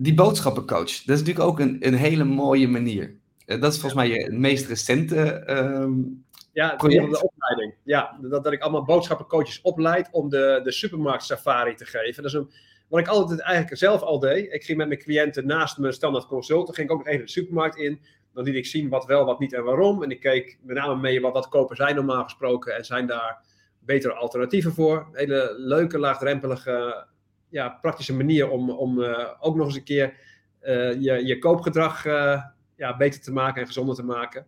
[0.00, 3.14] Die boodschappencoach, dat is natuurlijk ook een, een hele mooie manier.
[3.46, 7.74] Uh, dat is volgens mij je meest recente um, ja, de opleiding.
[7.82, 12.22] Ja, dat, dat ik allemaal boodschappencoaches opleid om de, de supermarkt safari te geven.
[12.22, 12.50] Dat is een,
[12.88, 14.52] wat ik altijd eigenlijk zelf al deed.
[14.52, 16.74] Ik ging met mijn cliënten naast mijn standaard consult.
[16.74, 18.00] Ging ik ook nog even de supermarkt in.
[18.34, 20.02] Dan liet ik zien wat wel, wat niet en waarom.
[20.02, 22.76] En ik keek met name mee wat, wat kopen zij normaal gesproken.
[22.76, 23.44] En zijn daar
[23.78, 25.08] betere alternatieven voor.
[25.12, 27.06] Hele leuke, laagdrempelige,
[27.48, 30.14] ja, praktische manier om, om uh, ook nog eens een keer
[30.62, 32.42] uh, je, je koopgedrag uh,
[32.76, 34.46] ja, beter te maken en gezonder te maken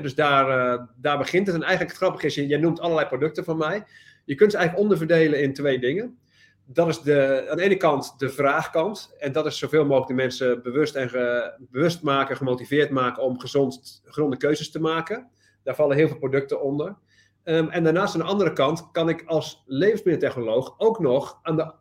[0.00, 1.56] dus daar, daar begint het.
[1.56, 3.84] En eigenlijk het grappige is, jij noemt allerlei producten van mij.
[4.24, 6.18] Je kunt ze eigenlijk onderverdelen in twee dingen.
[6.64, 9.14] Dat is de, aan de ene kant de vraagkant.
[9.18, 11.10] En dat is zoveel mogelijk de mensen bewust, en
[11.58, 15.30] bewust maken, gemotiveerd maken om gezond, gezonde keuzes te maken.
[15.62, 16.96] Daar vallen heel veel producten onder.
[17.44, 21.72] Um, en daarnaast aan de andere kant kan ik als levensmiddeltechnoloog ook nog aan de,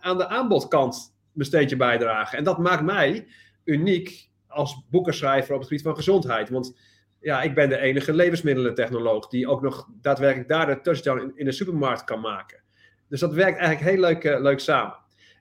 [0.00, 2.38] aan de aanbodkant mijn steentje bijdragen.
[2.38, 3.26] En dat maakt mij
[3.64, 6.48] uniek als boekenschrijver op het gebied van gezondheid.
[6.48, 6.78] Want
[7.20, 11.52] ja, ik ben de enige levensmiddelentechnoloog die ook nog daadwerkelijk daar de touchdown in, de
[11.52, 12.62] supermarkt kan maken.
[13.08, 14.96] Dus dat werkt eigenlijk heel leuk, uh, leuk samen.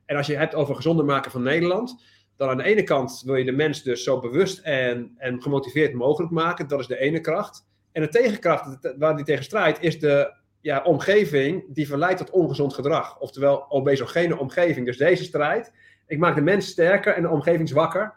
[0.05, 2.03] En als je het hebt over gezonder maken van Nederland,
[2.35, 5.93] dan aan de ene kant wil je de mens dus zo bewust en, en gemotiveerd
[5.93, 6.67] mogelijk maken.
[6.67, 7.65] Dat is de ene kracht.
[7.91, 10.33] En de tegenkracht waar die tegen strijdt, is de
[10.65, 13.19] ja, omgeving die verleidt tot ongezond gedrag.
[13.19, 14.85] Oftewel obesogene omgeving.
[14.85, 15.73] Dus deze strijd,
[16.07, 18.13] ik maak de mens sterker en de omgeving zwakker.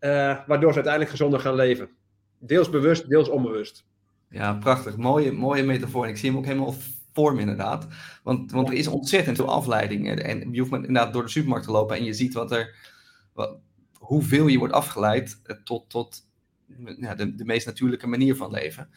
[0.00, 0.10] Uh,
[0.46, 1.90] waardoor ze uiteindelijk gezonder gaan leven.
[2.38, 3.84] Deels bewust, deels onbewust.
[4.28, 4.96] Ja, prachtig.
[4.96, 6.08] Mooie, mooie metafoor.
[6.08, 6.74] Ik zie hem ook helemaal
[7.12, 7.86] voor me inderdaad.
[8.22, 10.20] Want, want er is ontzettend veel afleiding.
[10.20, 12.74] En je hoeft inderdaad door de supermarkt te lopen en je ziet wat er,
[13.32, 13.58] wat,
[13.98, 16.26] hoeveel je wordt afgeleid eh, tot, tot
[16.96, 18.88] ja, de, de meest natuurlijke manier van leven.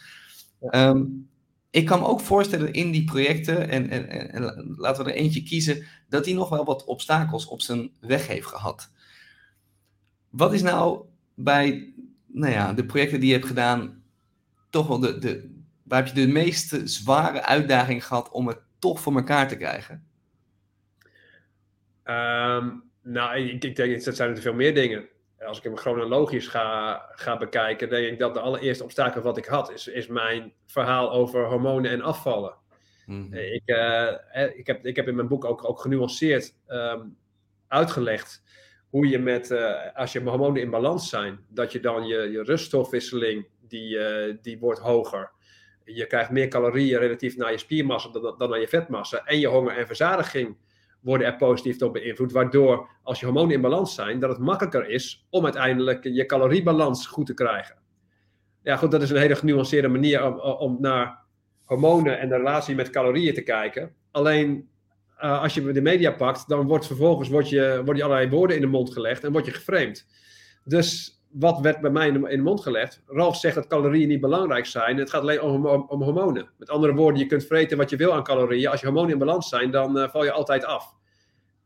[0.60, 0.90] Ja.
[0.90, 1.34] Um,
[1.76, 5.44] ik kan me ook voorstellen in die projecten, en, en, en, laten we er eentje
[5.44, 8.92] kiezen, dat hij nog wel wat obstakels op zijn weg heeft gehad.
[10.30, 11.94] Wat is nou bij
[12.26, 14.04] nou ja, de projecten die je hebt gedaan,
[14.70, 15.50] toch wel de, de,
[15.84, 20.08] waar heb je de meeste zware uitdaging gehad om het toch voor elkaar te krijgen?
[22.04, 25.06] Um, nou, ik, ik denk dat zijn er veel meer dingen.
[25.40, 29.46] Als ik hem chronologisch ga, ga bekijken, denk ik dat de allereerste obstakel wat ik
[29.46, 32.56] had, is, is mijn verhaal over hormonen en afvallen.
[33.06, 33.34] Mm -hmm.
[33.34, 34.12] ik, uh,
[34.56, 37.18] ik, heb, ik heb in mijn boek ook, ook genuanceerd um,
[37.68, 38.44] uitgelegd
[38.90, 42.44] hoe je met, uh, als je hormonen in balans zijn, dat je dan je, je
[42.44, 45.32] ruststofwisseling, die, uh, die wordt hoger.
[45.84, 49.26] Je krijgt meer calorieën relatief naar je spiermassa dan, dan naar je vetmassa.
[49.26, 50.58] En je honger en verzadiging
[51.06, 52.32] worden er positief door beïnvloed.
[52.32, 57.08] Waardoor, als je hormonen in balans zijn, dat het makkelijker is om uiteindelijk je caloriebalans
[57.08, 57.76] goed te krijgen.
[58.64, 61.24] Ja, goed, dat is een hele genuanceerde manier om, om naar
[61.64, 63.96] hormonen en de relatie met calorieën te kijken.
[64.12, 64.70] Alleen
[65.24, 68.62] uh, als je de media pakt, dan wordt vervolgens wordt je, worden allerlei woorden in
[68.62, 70.08] de mond gelegd en word je geframed.
[70.64, 73.04] Dus wat werd bij mij in de, mond gelegd?
[73.06, 74.98] Ralf zegt dat calorieën niet belangrijk zijn.
[74.98, 76.50] Het gaat alleen om, om, om, hormonen.
[76.58, 78.70] Met andere woorden, je kunt vreten wat je wil aan calorieën.
[78.70, 80.96] Als je hormonen in balans zijn, dan uh, val je altijd af.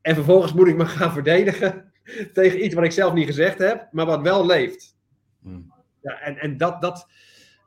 [0.02, 1.92] En vervolgens moet ik me gaan verdedigen
[2.34, 4.98] tegen iets wat ik zelf niet gezegd heb, maar wat wel leeft.
[5.42, 5.74] Hmm.
[6.02, 7.08] Ja, en en dat, dat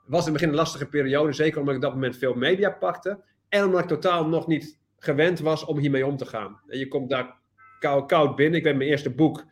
[0.07, 2.71] was in het begin een lastige periode, zeker omdat ik op dat moment veel media
[2.71, 3.21] pakte.
[3.49, 6.61] En omdat ik totaal nog niet gewend was om hiermee om te gaan.
[6.67, 7.37] En je komt daar
[7.79, 8.57] koud, koud binnen.
[8.57, 9.45] Ik ben mijn eerste boek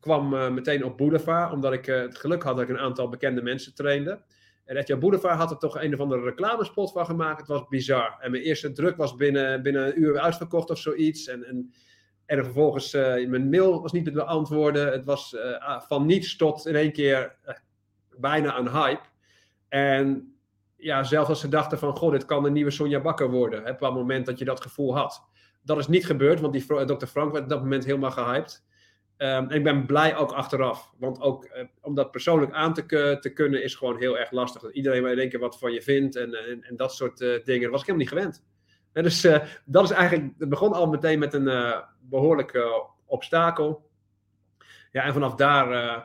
[0.00, 3.08] kwam uh, meteen op Boulevard, omdat ik uh, het geluk had dat ik een aantal
[3.08, 4.22] bekende mensen trainde.
[4.64, 7.38] En Etje Boulevard had er toch een of andere reclamespot van gemaakt.
[7.38, 8.16] Het was bizar.
[8.20, 11.28] En mijn eerste druk was binnen, binnen een uur uitverkocht of zoiets.
[11.28, 11.72] En, en,
[12.26, 14.92] en vervolgens, uh, mijn mail was niet te beantwoorden.
[14.92, 17.36] Het was ah, van niets tot in één keer
[18.18, 19.06] bijna een hype.
[19.68, 20.34] En
[20.76, 23.60] ja, zelfs als ze dachten van, goh, dit kan de nieuwe Sonja Bakker worden.
[23.60, 25.22] Op het moment dat je dat gevoel had.
[25.62, 27.06] Dat is niet gebeurd, want die Dr.
[27.06, 28.62] Frank werd op dat moment helemaal gehyped.
[29.22, 30.92] Um, en ik ben blij ook achteraf.
[30.98, 34.62] Want ook uh, om dat persoonlijk aan te, te, kunnen is gewoon heel erg lastig.
[34.62, 37.62] Dat iedereen maar denken wat van je vindt en, en, en dat soort uh, dingen.
[37.62, 38.44] Dat was ik helemaal niet gewend.
[38.92, 43.88] En dus uh, dat is eigenlijk, het begon al meteen met een behoorlijke obstakel.
[44.92, 46.04] Ja, en vanaf daar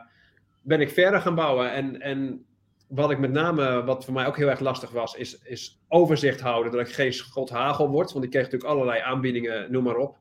[0.62, 1.71] ben ik verder gaan bouwen.
[1.71, 2.45] En, en
[2.88, 6.41] wat ik met name, wat voor mij ook heel erg lastig was, is, is overzicht
[6.41, 6.71] houden.
[6.71, 8.12] Dat ik geen schot hagel word.
[8.12, 10.17] Want ik kreeg natuurlijk allerlei aanbiedingen, noem maar op.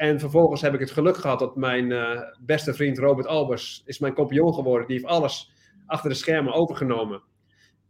[0.00, 3.98] En vervolgens heb ik het geluk gehad dat mijn eh, beste vriend Robert Albers is
[3.98, 4.86] mijn compagnon geworden.
[4.86, 5.52] Die heeft alles
[5.86, 7.22] achter de schermen overgenomen.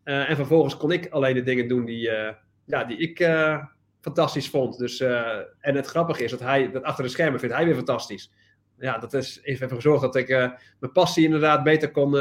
[0.05, 2.31] Uh, en vervolgens kon ik alleen de dingen doen die, uh,
[2.65, 3.29] ja, die ik
[4.01, 4.79] fantastisch vond.
[4.79, 8.33] Dus, en het grappige is dat hij dat achter de schermen vindt hij weer fantastisch.
[8.79, 10.29] Ja, dat is, heeft ervoor gezorgd dat ik
[10.79, 12.17] mijn passie inderdaad beter kon,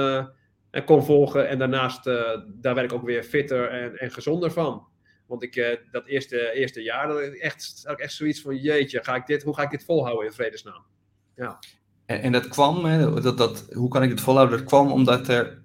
[0.85, 1.47] kon volgen.
[1.47, 2.03] En daarnaast,
[2.45, 4.87] daar werd ik ook weer fitter en, en gezonder van.
[5.29, 8.55] Want ik, uh, dat eerste, eerste jaar, dat ik echt, had ik echt zoiets van,
[8.55, 10.83] jeetje, ga ik dit, hoe ga ik dit volhouden in vredesnaam?
[11.35, 11.59] Ja.
[12.05, 14.57] En, en dat kwam, hè, dat, dat, hoe kan ik het volhouden?
[14.57, 15.61] Dat kwam omdat er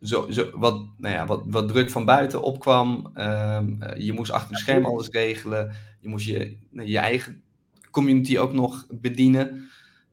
[0.00, 3.12] zo, zo, wat, nou ja, wat, wat druk van buiten opkwam.
[3.14, 5.74] Um, je moest achter het scherm alles regelen.
[6.00, 7.42] Je moest je, je eigen
[7.90, 9.70] community ook nog bedienen.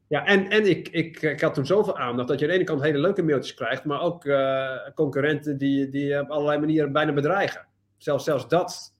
[0.07, 2.67] Ja, en, en ik, ik, ik had toen zoveel aandacht dat je aan de ene
[2.67, 7.13] kant hele leuke mailtjes krijgt, maar ook uh, concurrenten die, die op allerlei manieren bijna
[7.13, 7.67] bedreigen.
[8.03, 8.95] Zelfs, zelfs dat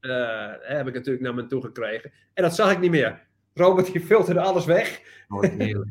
[0.00, 2.12] uh, heb ik natuurlijk naar me toe gekregen.
[2.34, 3.26] En dat zag ik niet meer.
[3.54, 5.00] Robert die filterde alles weg.
[5.28, 5.42] Oh,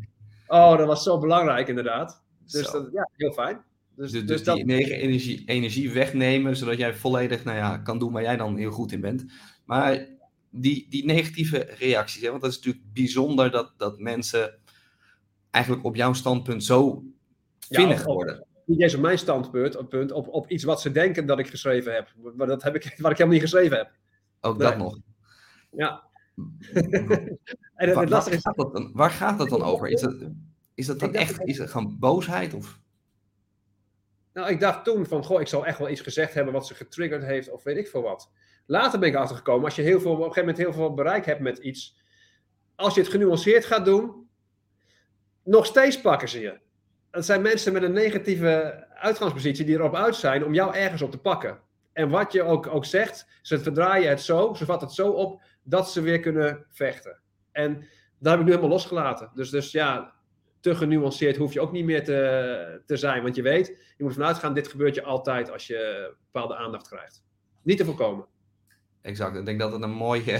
[0.47, 2.23] oh dat was zo belangrijk inderdaad.
[2.45, 3.63] Dus dat, ja, heel fijn.
[3.95, 4.89] Dus, dus, dus die dat...
[4.89, 8.91] energie, energie wegnemen, zodat jij volledig nou ja, kan doen waar jij dan heel goed
[8.91, 9.26] in bent.
[9.65, 10.08] Maar
[10.49, 14.60] die, die negatieve reacties, hè, want dat is natuurlijk bijzonder dat, dat mensen
[15.52, 17.04] eigenlijk op jouw standpunt zo
[17.60, 20.91] vinnig ja, worden niet eens op mijn standpunt op, punt, op, op iets wat ze
[20.91, 22.13] denken dat ik geschreven heb.
[22.36, 23.91] Maar dat heb ik, wat ik helemaal niet geschreven heb.
[24.41, 24.97] Ook dat nog.
[25.71, 26.04] Ja.
[27.76, 29.88] en het, waar, gaat dat dan, waar gaat dat dan over?
[29.88, 30.15] Is dat,
[30.73, 32.54] is dat dan echt is het gewoon boosheid?
[32.54, 32.80] Of?
[34.34, 36.76] Nou, ik dacht toen van, goh, ik zal echt wel iets gezegd hebben wat ze
[36.76, 38.32] getriggerd heeft of weet ik veel wat.
[38.65, 41.26] Later ben ik achtergekomen, als je heel veel, op een gegeven moment heel veel bereik
[41.26, 41.97] hebt met iets,
[42.76, 44.30] als je het genuanceerd gaat doen,
[45.43, 46.60] nog steeds pakken ze je
[47.13, 51.12] het zijn mensen met een negatieve uitgangspositie die erop uit zijn om jou ergens op
[51.12, 51.60] te pakken.
[51.91, 55.41] En wat je ook, ook zegt, ze verdraaien het zo, ze vatten het zo op
[55.63, 57.19] dat ze weer kunnen vechten.
[57.52, 57.88] En
[58.19, 59.32] daar heb ik nu helemaal losgelaten.
[59.34, 60.13] Dus, dus ja,
[60.60, 63.23] te genuanceerd hoef je ook niet meer te, te zijn.
[63.23, 66.88] Want je weet, je moet ervan uitgaan, dit gebeurt je altijd als je bepaalde aandacht
[66.88, 67.23] krijgt.
[67.62, 68.26] Niet te voorkomen.
[69.02, 69.38] Exact.
[69.38, 70.39] Ik denk dat het een mooie,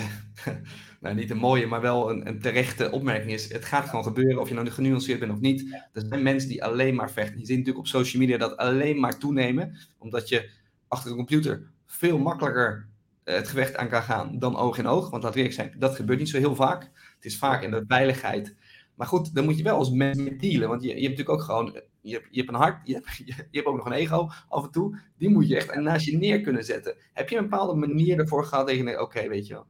[1.04, 3.52] nou niet een mooie, maar wel een, een, terechte opmerking is.
[3.52, 5.74] Het gaat gewoon gebeuren of je nou genuanceerd bent of niet.
[5.94, 7.39] Er zijn mensen die alleen maar vechten.
[7.39, 10.50] Je ziet natuurlijk op social media dat alleen maar toenemen, omdat je
[10.88, 12.88] achter een computer veel makkelijker
[13.24, 15.10] eh, het gevecht aan kan gaan dan oog in oog.
[15.10, 16.82] Want laat ik zijn, dat gebeurt niet zo heel vaak.
[17.16, 18.56] Het is vaak in de veiligheid.
[18.96, 20.70] Maar goed, dan moet je wel als mens mee dealen.
[20.70, 23.16] Want je, je hebt natuurlijk ook gewoon je hebt, je hebt een hart, je hebt,
[23.18, 25.00] je, hebt ook nog een ego af en toe.
[25.18, 26.96] Die moet je echt naast je neer kunnen zetten.
[27.13, 29.66] Heb je een bepaalde manier ervoor gehad dat je denkt, oké, weet je wel.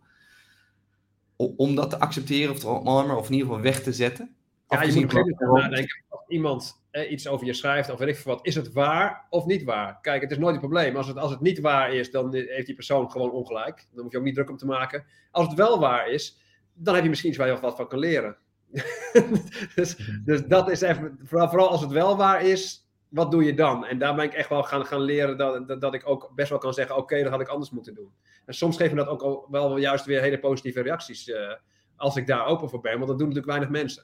[1.36, 4.36] Om dat te accepteren of te omarmen of in ieder geval weg te zetten?
[4.68, 6.04] Ja, je moet op nadenken.
[6.10, 9.46] Als iemand iets over je schrijft of weet ik veel wat, is het waar of
[9.46, 10.00] niet waar?
[10.02, 10.96] Kijk, het is nooit een probleem.
[10.96, 13.88] Als het, als het niet waar is, dan heeft die persoon gewoon ongelijk.
[13.92, 15.06] Dan hoef je ook niet druk om te maken.
[15.32, 16.40] Als het wel waar is,
[16.74, 18.38] dan heb je misschien iets waar je wat van kan leren.
[19.76, 22.83] dus, dus dat is even, vooral, vooral als het wel waar is,
[23.14, 23.86] wat doe je dan?
[23.86, 26.58] En daar ben ik echt wel gaan, gaan leren dat, dat, ik ook best wel
[26.58, 28.12] kan zeggen: oké, dat had ik anders moeten doen.
[28.46, 31.28] En soms geven dat ook wel juist weer hele positieve reacties.
[31.28, 31.54] Uh,
[31.96, 34.04] als ik daar open voor ben, want dat doen natuurlijk weinig mensen.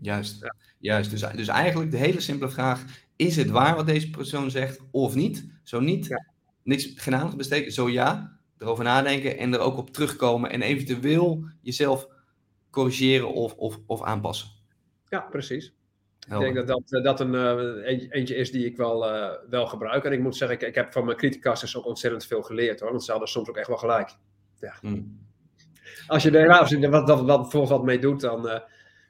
[0.00, 1.10] Juist, juist.
[1.10, 2.84] Dus, dus eigenlijk de hele simpele vraag:
[3.16, 5.50] is het waar wat deze persoon zegt of niet?
[5.62, 6.26] Zo niet, ja.
[6.62, 7.72] niks, geen aandacht besteden.
[7.72, 12.08] Zo ja, erover nadenken en er ook op terugkomen en eventueel jezelf
[12.70, 14.48] corrigeren of, of, of aanpassen.
[15.08, 15.77] Ja, precies.
[16.30, 19.66] Ik denk dat dat, eh, dat een, uh, eentje is die ik wel, uh, wel
[19.66, 20.04] gebruik.
[20.04, 22.90] En ik moet zeggen, ik, ik heb van mijn criticasters ook ontzettend veel geleerd hoor.
[22.90, 24.10] Want ze hadden soms ook echt wel gelijk.
[24.60, 24.74] Ja.
[24.80, 25.18] Hmm.
[26.06, 28.58] Als je er als je wat, wat, wat, wat mee doet, dan, uh,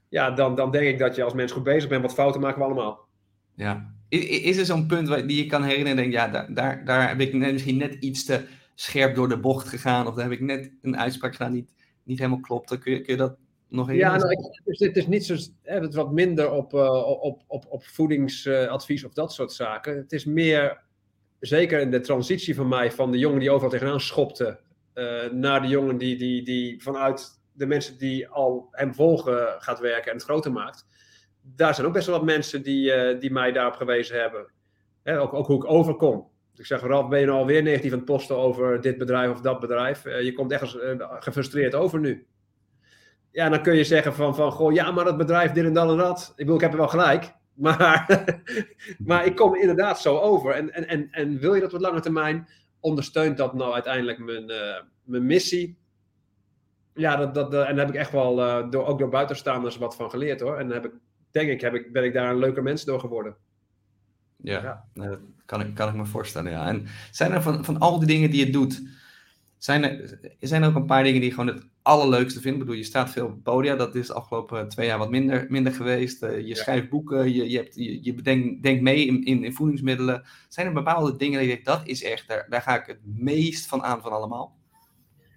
[0.09, 2.03] ja, dan, dan denk ik dat je als mens goed bezig bent.
[2.03, 3.09] Wat fouten maken we allemaal.
[3.55, 3.95] Ja.
[4.09, 6.85] Is, is er zo'n punt waar, die je kan herinneren en denk, ja, daar, daar,
[6.85, 10.07] daar heb ik net, misschien net iets te scherp door de bocht gegaan.
[10.07, 11.69] Of daar heb ik net een uitspraak gedaan die
[12.03, 12.69] niet helemaal klopt.
[12.69, 13.37] Dan kun je, kun je dat
[13.69, 17.21] nog ja, nou, ik, dus het is niet zo, hè, het wat minder op, uh,
[17.23, 19.97] op, op, op voedingsadvies of dat soort zaken.
[19.97, 20.81] Het is meer,
[21.41, 24.59] zeker in de transitie van mij, van de jongen die overal tegenaan schopte,
[24.95, 29.81] uh, naar de jongen die, die, die vanuit de mensen die al hem volgen gaat
[29.81, 30.87] werken en het groter maakt.
[31.43, 34.47] Daar zijn ook best wel wat mensen die, uh, die mij daarop gewezen hebben.
[35.03, 36.29] Hè, ook, ook hoe ik overkom.
[36.55, 39.41] Ik zeg, Ralf, ben je nou alweer negatief aan het posten over dit bedrijf of
[39.41, 40.05] dat bedrijf?
[40.05, 40.77] je komt echt
[41.21, 42.27] gefrustreerd over nu
[43.31, 45.91] ja, dan kun je zeggen van, van goh, ja, maar dat bedrijf dit en dat
[45.91, 46.29] en dat.
[46.31, 47.37] Ik bedoel, ik heb er wel gelijk.
[47.55, 48.07] Maar,
[49.09, 50.53] maar ik kom inderdaad zo over.
[50.53, 52.49] En, en, en, en wil je dat op lange termijn,
[52.81, 55.79] ondersteunt dat nou uiteindelijk mijn, uh, mijn missie?
[56.95, 59.97] Ja, dat, dat, en daar heb ik echt wel uh, door, ook door buitenstaanders wat
[59.97, 60.57] van geleerd hoor.
[60.57, 60.93] En heb ik,
[61.31, 63.37] denk ik, heb ik, ben ik daar een leuker mens door geworden.
[64.37, 64.85] Ja, ja.
[64.95, 66.51] dat kan ik, kan ik me voorstellen.
[66.51, 66.67] Ja.
[66.67, 68.83] En zijn er van, van al die dingen die je doet,
[69.59, 72.59] Zijn er, zijn er ook een paar dingen die je gewoon het allerleukste vindt?
[72.59, 75.47] Ik bedoel, je staat veel op podia, dat is de afgelopen twee jaar wat minder,
[75.49, 76.23] minder geweest.
[76.23, 79.53] Uh, je schrijft boeken, je, je, hebt, je, je bedenkt, denkt mee in, in, in,
[79.53, 80.23] voedingsmiddelen.
[80.49, 83.01] Zijn er bepaalde dingen die je denkt, dat is echt, daar, daar ga ik het
[83.05, 84.57] meest van aan van allemaal?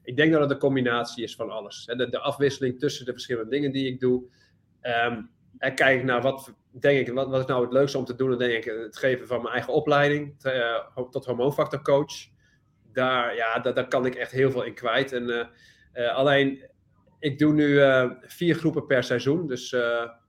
[0.04, 1.86] Ik denk dat het een combinatie is van alles.
[1.86, 4.24] De, de afwisseling tussen de verschillende dingen die ik doe.
[4.82, 8.16] Um, en kijk naar wat denk ik, wat, wat is nou het leukste om te
[8.16, 8.30] doen?
[8.30, 12.30] Dan denk ik het geven van mijn eigen opleiding uh, tot hormoonfactorcoach.
[12.94, 15.12] Daar, ja, daar, kan ik echt heel veel in kwijt.
[15.12, 15.46] En, uh,
[15.94, 16.70] uh, alleen,
[17.20, 17.80] ik doe nu
[18.22, 19.48] vier groepen per seizoen.
[19.48, 19.76] Dus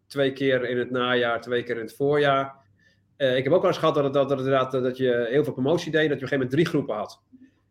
[0.06, 2.54] twee keer in het najaar, twee keer in het voorjaar.
[3.16, 6.08] ik heb ook wel eens gehad dat, dat, dat, dat je heel veel promotie deed.
[6.08, 7.22] Dat je op een gegeven moment drie groepen had.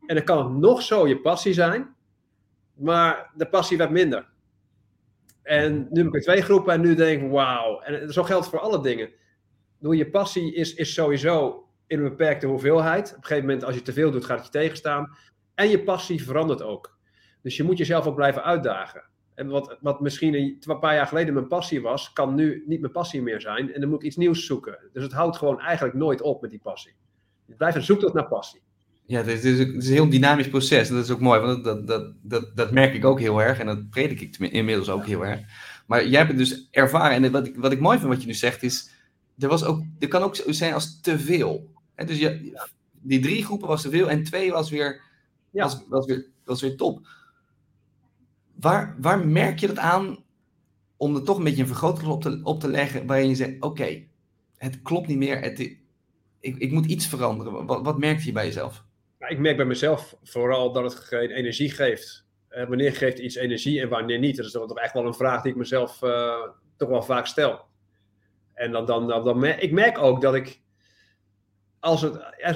[0.05, 1.95] En dan kan het nog zo je passie zijn.
[2.75, 4.29] Maar de passie werd minder.
[5.43, 7.79] En nu heb ik twee groepen en nu denk ik, wauw.
[7.79, 9.09] En zo geldt voor alle dingen.
[9.79, 13.09] Je passie is, is sowieso in een beperkte hoeveelheid.
[13.09, 15.15] Op een gegeven moment, als je te veel doet, gaat het je tegenstaan.
[15.55, 16.97] En je passie verandert ook.
[17.41, 19.03] Dus je moet jezelf ook blijven uitdagen.
[19.35, 22.91] En wat, wat misschien een, paar jaar geleden mijn passie was, kan nu niet mijn
[22.91, 23.73] passie meer zijn.
[23.73, 24.77] En dan moet ik iets nieuws zoeken.
[24.93, 26.93] Dus het houdt gewoon eigenlijk nooit op met die passie.
[27.45, 28.61] Je blijft een zoektocht naar passie.
[29.05, 30.89] Ja, het is, is, een heel dynamisch proces.
[30.89, 33.59] En dat is ook mooi, want dat, dat, dat, dat merk ik ook heel erg.
[33.59, 35.39] En dat predik ik inmiddels ook heel erg.
[35.87, 37.23] Maar jij hebt het dus ervaren.
[37.23, 38.99] En wat ik, wat ik mooi vind wat je nu zegt is...
[39.39, 41.70] Er, was ook, er kan ook zijn als te veel.
[41.95, 42.59] En dus je,
[42.91, 44.09] die drie groepen was te veel.
[44.09, 45.01] En twee was weer,
[45.49, 45.63] ja.
[45.63, 47.07] was, was weer, was weer top.
[48.55, 50.23] Waar, waar merk je dat aan
[50.97, 53.05] om er toch een beetje een vergrootglas op te, op te leggen...
[53.05, 54.03] waarin je zegt, oké,
[54.57, 55.41] het klopt niet meer.
[55.41, 55.59] Het,
[56.39, 57.65] ik, ik moet iets veranderen.
[57.65, 58.85] Wat, wat merk je bij jezelf?
[59.27, 62.25] ik merk bij mezelf vooral dat het geen energie geeft.
[62.49, 64.35] Uh, wanneer geeft iets energie en wanneer niet?
[64.35, 67.65] Dat is toch echt wel een vraag die ik mezelf uh, toch wel vaak stel.
[68.53, 70.60] En dan, dan, dan, dan, ik merk ook dat ik,
[71.81, 72.03] als,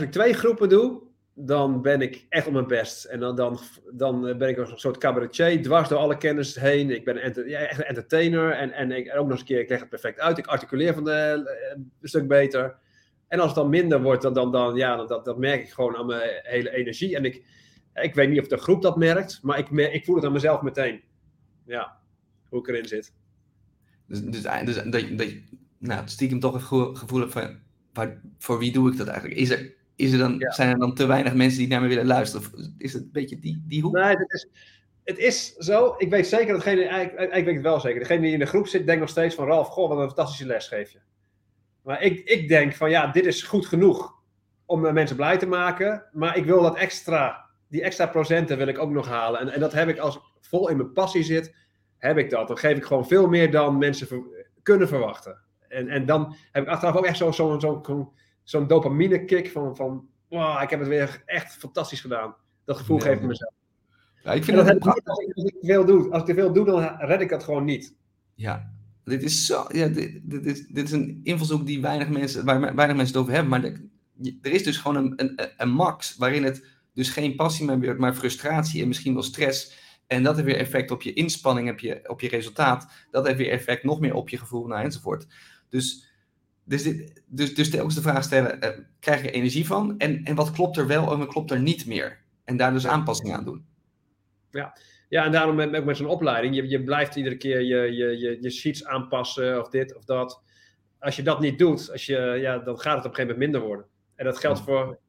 [0.01, 1.01] ik twee groepen doe,
[1.33, 3.03] dan ben ik echt op mijn best.
[3.05, 3.59] En dan, dan,
[3.91, 6.89] dan ben ik een soort cabaretier, dwars door alle kennis heen.
[6.89, 8.51] Ik ben echt een entertainer.
[8.51, 10.37] En, en ik, ook nog eens een keer, ik leg het perfect uit.
[10.37, 12.75] Ik articuleer van de, eh, een stuk beter.
[13.27, 15.95] En als het dan minder wordt, dan, dan, dan ja, dat, dat merk ik gewoon
[15.95, 17.15] aan mijn hele energie.
[17.15, 17.45] En ik,
[17.93, 20.61] ik weet niet of de groep dat merkt, maar ik, ik voel het aan mezelf
[20.61, 21.03] meteen.
[21.65, 21.97] Ja,
[22.49, 23.13] hoe ik erin zit.
[24.07, 25.33] Dus, dus, dus dat, dat,
[25.77, 27.59] nou, stiekem toch het gevoel van,
[27.95, 29.39] waar, voor wie doe ik dat eigenlijk?
[29.39, 32.05] Is er, is er dan, Zijn er dan te weinig mensen die naar me willen
[32.05, 32.47] luisteren?
[32.47, 33.93] Of is het een beetje die, die hoek?
[33.93, 34.47] Nee, het is,
[35.03, 35.95] het is zo.
[35.97, 37.99] Ik weet zeker dat degene, ik, ik weet het wel zeker.
[37.99, 40.45] Degene die in de groep zit, denkt nog steeds van Ralf, goh, wat een fantastische
[40.45, 40.99] les geef je.
[41.81, 44.13] Maar ik, ik denk van ja, dit is goed genoeg
[44.65, 46.05] om mensen blij te maken.
[46.11, 49.39] Maar ik wil dat extra, die extra procenten wil ik ook nog halen.
[49.39, 51.55] En, en dat heb ik als ik vol in mijn passie zit,
[51.97, 52.47] heb ik dat.
[52.47, 54.25] Dan geef ik gewoon veel meer dan mensen
[54.63, 55.41] kunnen verwachten.
[55.69, 59.51] En, en dan heb ik achteraf ook echt zo'n zo, zo, zo, zo dopamine kick
[59.51, 62.35] van, van wow, ik heb het weer echt fantastisch gedaan.
[62.65, 63.53] Dat gevoel geeft me mezelf.
[64.23, 66.11] Ja, ik vind dat, als ik, als ik te veel doe.
[66.11, 67.95] Als ik te veel doe, dan red ik dat gewoon niet.
[68.33, 68.71] Ja,
[69.03, 72.59] dit is, zo, ja, dit, dit, is, dit is een invalshoek die weinig mensen, waar
[72.59, 73.49] weinig mensen het over hebben.
[73.49, 73.63] Maar
[74.41, 77.99] er is dus gewoon een, een, een max waarin het dus geen passie meer wordt,
[77.99, 79.83] maar frustratie en misschien wel stress.
[80.07, 82.87] En dat heeft weer effect op je inspanning, op je, op je resultaat.
[83.11, 85.27] Dat heeft weer effect nog meer op je gevoel nou, enzovoort.
[85.75, 86.05] Dus,
[86.63, 89.97] dus, dit, dus, dus telkens de vraag stellen, uh, krijg je energie van?
[89.97, 92.23] En, en wat klopt er wel en wat klopt er niet meer?
[92.43, 93.65] En daar dus aanpassingen aan doen.
[94.51, 94.77] Ja,
[95.09, 98.37] ja, en daarom met, met zo'n opleiding, je, je blijft iedere keer je, je, je,
[98.41, 100.41] je sheets aanpassen of dit of dat.
[100.99, 103.37] Als je dat niet doet, als je, ja, dan gaat het op een gegeven moment
[103.37, 103.85] minder worden.
[104.15, 104.99] En dat geldt voor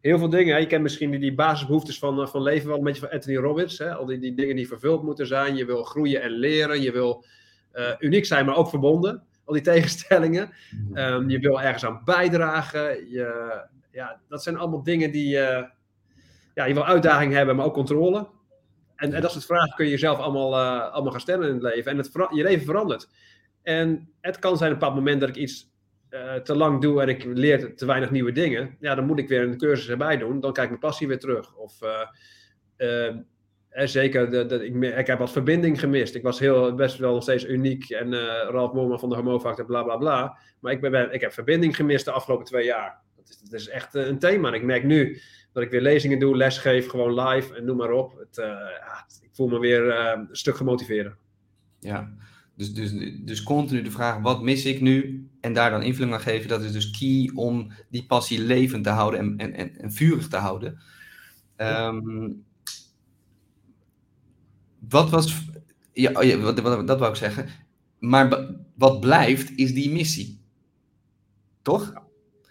[0.00, 0.60] heel veel dingen.
[0.60, 3.78] Je kent misschien die, die basisbehoeftes van, van leven wel een beetje van Anthony Robbins.
[3.78, 3.94] Hè?
[3.94, 5.56] Al die, die dingen die vervuld moeten zijn.
[5.56, 6.82] Je wil groeien en leren.
[6.82, 7.24] Je wil
[7.74, 9.22] uh, uniek zijn, maar ook verbonden.
[9.50, 10.50] Al die tegenstellingen.
[10.94, 13.10] Um, je wil ergens aan bijdragen.
[13.10, 13.60] Je,
[13.92, 15.36] ja, dat zijn allemaal dingen die...
[15.36, 15.62] Uh,
[16.54, 18.28] ja, je wil uitdaging hebben, maar ook controle.
[18.96, 21.62] En, en dat soort vragen kun je jezelf allemaal, uh, allemaal gaan stellen in het
[21.62, 21.90] leven.
[21.90, 23.08] En het je leven verandert.
[23.62, 25.70] En het kan zijn op een bepaald moment dat ik iets
[26.10, 28.76] uh, te lang doe en ik leer te weinig nieuwe dingen.
[28.80, 30.40] Ja, dan moet ik weer een cursus erbij doen.
[30.40, 31.54] Dan kijk ik mijn passie weer terug.
[31.54, 31.78] Of
[33.70, 36.14] zeker, de, de, ik, ik, heb wat verbinding gemist.
[36.14, 37.90] Ik was heel, best wel nog steeds uniek.
[37.90, 38.14] En
[38.50, 40.38] Ralf Moorman van de Homofactor, bla bla bla.
[40.60, 43.00] Maar ik, ben, ik heb verbinding gemist de afgelopen twee jaar.
[43.16, 44.48] Dat is, dat is echt een thema.
[44.48, 45.20] En ik merk nu
[45.52, 48.18] dat ik weer lezingen doe, lesgeef, gewoon live en noem maar op.
[48.18, 51.16] Het, uh, ja, ik voel me weer uh, een stuk gemotiveerder.
[51.78, 52.12] Ja,
[52.56, 52.92] dus, dus,
[53.24, 55.28] dus continu de vraag, wat mis ik nu?
[55.40, 58.90] En daar dan invulling aan geven, dat is dus key om die passie levend te
[58.90, 60.80] houden en, en, en, en vurig te houden.
[61.56, 62.44] Um,
[64.88, 65.44] wat was,
[65.92, 67.48] ja, oh wat, wat, dat wou ik zeggen.
[67.98, 70.40] Maar wat blijft, is die missie.
[71.62, 71.92] Toch?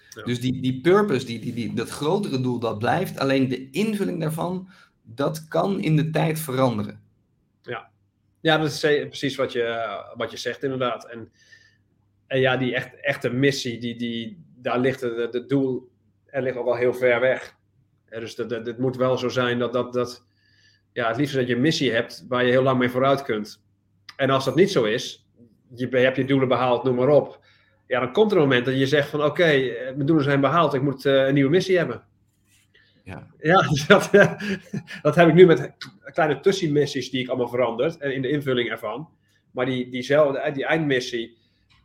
[0.10, 0.24] Ja.
[0.24, 3.20] Dus die, die purpose, die, die, die, dat grotere doel, dat blijft.
[3.20, 4.70] Alleen de invulling daarvan,
[5.04, 7.02] dat kan in de tijd veranderen.
[7.62, 7.90] Ja,
[8.40, 11.10] ja dat is precies wat je, wat je zegt inderdaad.
[11.10, 11.32] En,
[12.28, 15.90] en ja, die echt, echte missie, die, die, daar ligt het, doel,
[16.26, 17.56] er ligt al wel heel ver weg.
[18.10, 20.26] dus het moet wel zo zijn dat, dat, dat
[20.94, 23.64] ja, het liefst dat je een missie hebt waar je heel lang mee vooruit kunt.
[24.16, 25.28] En als dat niet zo is,
[25.76, 27.40] je hebt je doelen behaald, noem maar op.
[27.88, 30.42] Ja, dan komt er een moment dat je zegt van oké, eh, mijn doelen zijn
[30.42, 32.04] behaald, ik moet uh, een nieuwe missie hebben.
[33.04, 34.10] Ja, ja dat,
[35.02, 38.70] dat heb ik nu met kleine tussenmissies die ik allemaal veranderd en in de invulling
[38.70, 39.10] ervan.
[39.52, 41.38] Maar die, diezelfde, die eindmissie,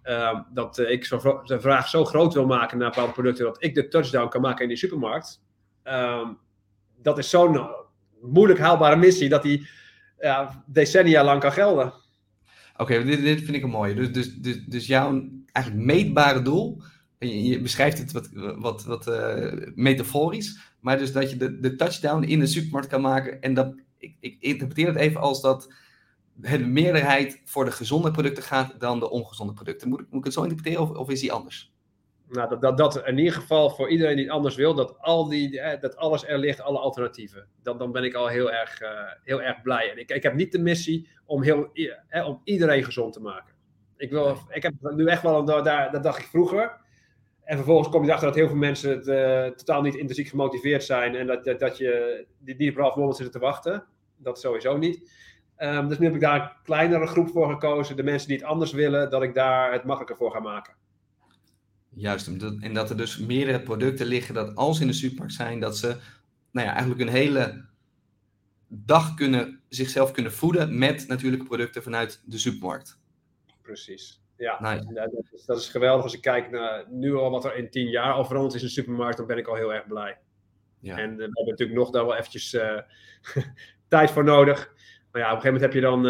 [0.05, 3.75] uh, dat ik zo, de vraag zo groot wil maken naar bepaalde producten, dat ik
[3.75, 5.43] de touchdown kan maken in die supermarkt.
[5.85, 6.29] Uh,
[7.03, 7.84] dat is zo'n
[8.27, 9.67] moeilijk haalbare missie dat die
[10.19, 11.93] ja, decennia lang kan gelden.
[12.77, 13.95] Oké, dit, dit vind ik een mooie.
[13.95, 16.83] Dus, dus, dus, dus jouw eigenlijk meetbare doel,
[17.19, 22.23] je, beschrijft het wat, wat, wat uh, metaforisch, maar dus dat je de, de touchdown
[22.23, 23.41] in de supermarkt kan maken.
[23.41, 25.73] En dat, ik, ik interpreteer het even als dat
[26.33, 29.89] de meerderheid voor de gezonde producten gaat dan de ongezonde producten.
[29.89, 31.74] Moet, moet ik het zo interpreteren of, of is die anders?
[32.35, 35.29] Nou, dat, dat, dat in ieder geval voor iedereen die het anders wil, dat, al
[35.29, 37.49] die, eh, dat alles er ligt, alle alternatieven.
[37.63, 38.89] Dan, dan ben ik al heel erg, uh,
[39.23, 39.91] heel erg blij.
[39.91, 41.71] En ik, ik heb niet de missie om, heel,
[42.09, 43.55] eh, om iedereen gezond te maken.
[43.97, 46.83] Ik, wil, ik heb nu echt wel, een, daar, dat dacht ik vroeger.
[47.45, 49.03] En vervolgens kom je erachter dat heel veel mensen
[49.57, 51.15] totaal niet intrinsiek gemotiveerd zijn.
[51.15, 53.85] En dat, dat, dat je die, die op moment zitten te wachten.
[54.17, 55.11] Dat sowieso niet.
[55.59, 57.97] Um, dus nu heb ik daar een kleinere groep voor gekozen.
[57.97, 60.75] De mensen die het anders willen, dat ik daar het makkelijker voor ga maken.
[61.95, 62.27] Juist,
[62.61, 65.79] en dat er dus meerdere producten liggen dat als ze in de supermarkt zijn, dat
[65.79, 65.87] ze
[66.51, 67.65] nou ja, eigenlijk een hele
[68.69, 72.99] dag kunnen, zichzelf kunnen voeden met natuurlijke producten vanuit de supermarkt.
[73.63, 74.23] Precies.
[74.37, 76.05] Ja, dat, is, dat, is, geweldig.
[76.05, 78.67] Als ik kijk naar nu al wat er in tien jaar al veranderd is in
[78.67, 80.19] de supermarkt, dan ben ik al heel erg blij.
[80.81, 80.99] Ja.
[80.99, 82.81] En uh, we hebben natuurlijk nog daar wel eventjes uh,
[83.89, 84.73] tijd voor nodig.
[85.13, 86.07] Maar ja, op een gegeven moment heb je dan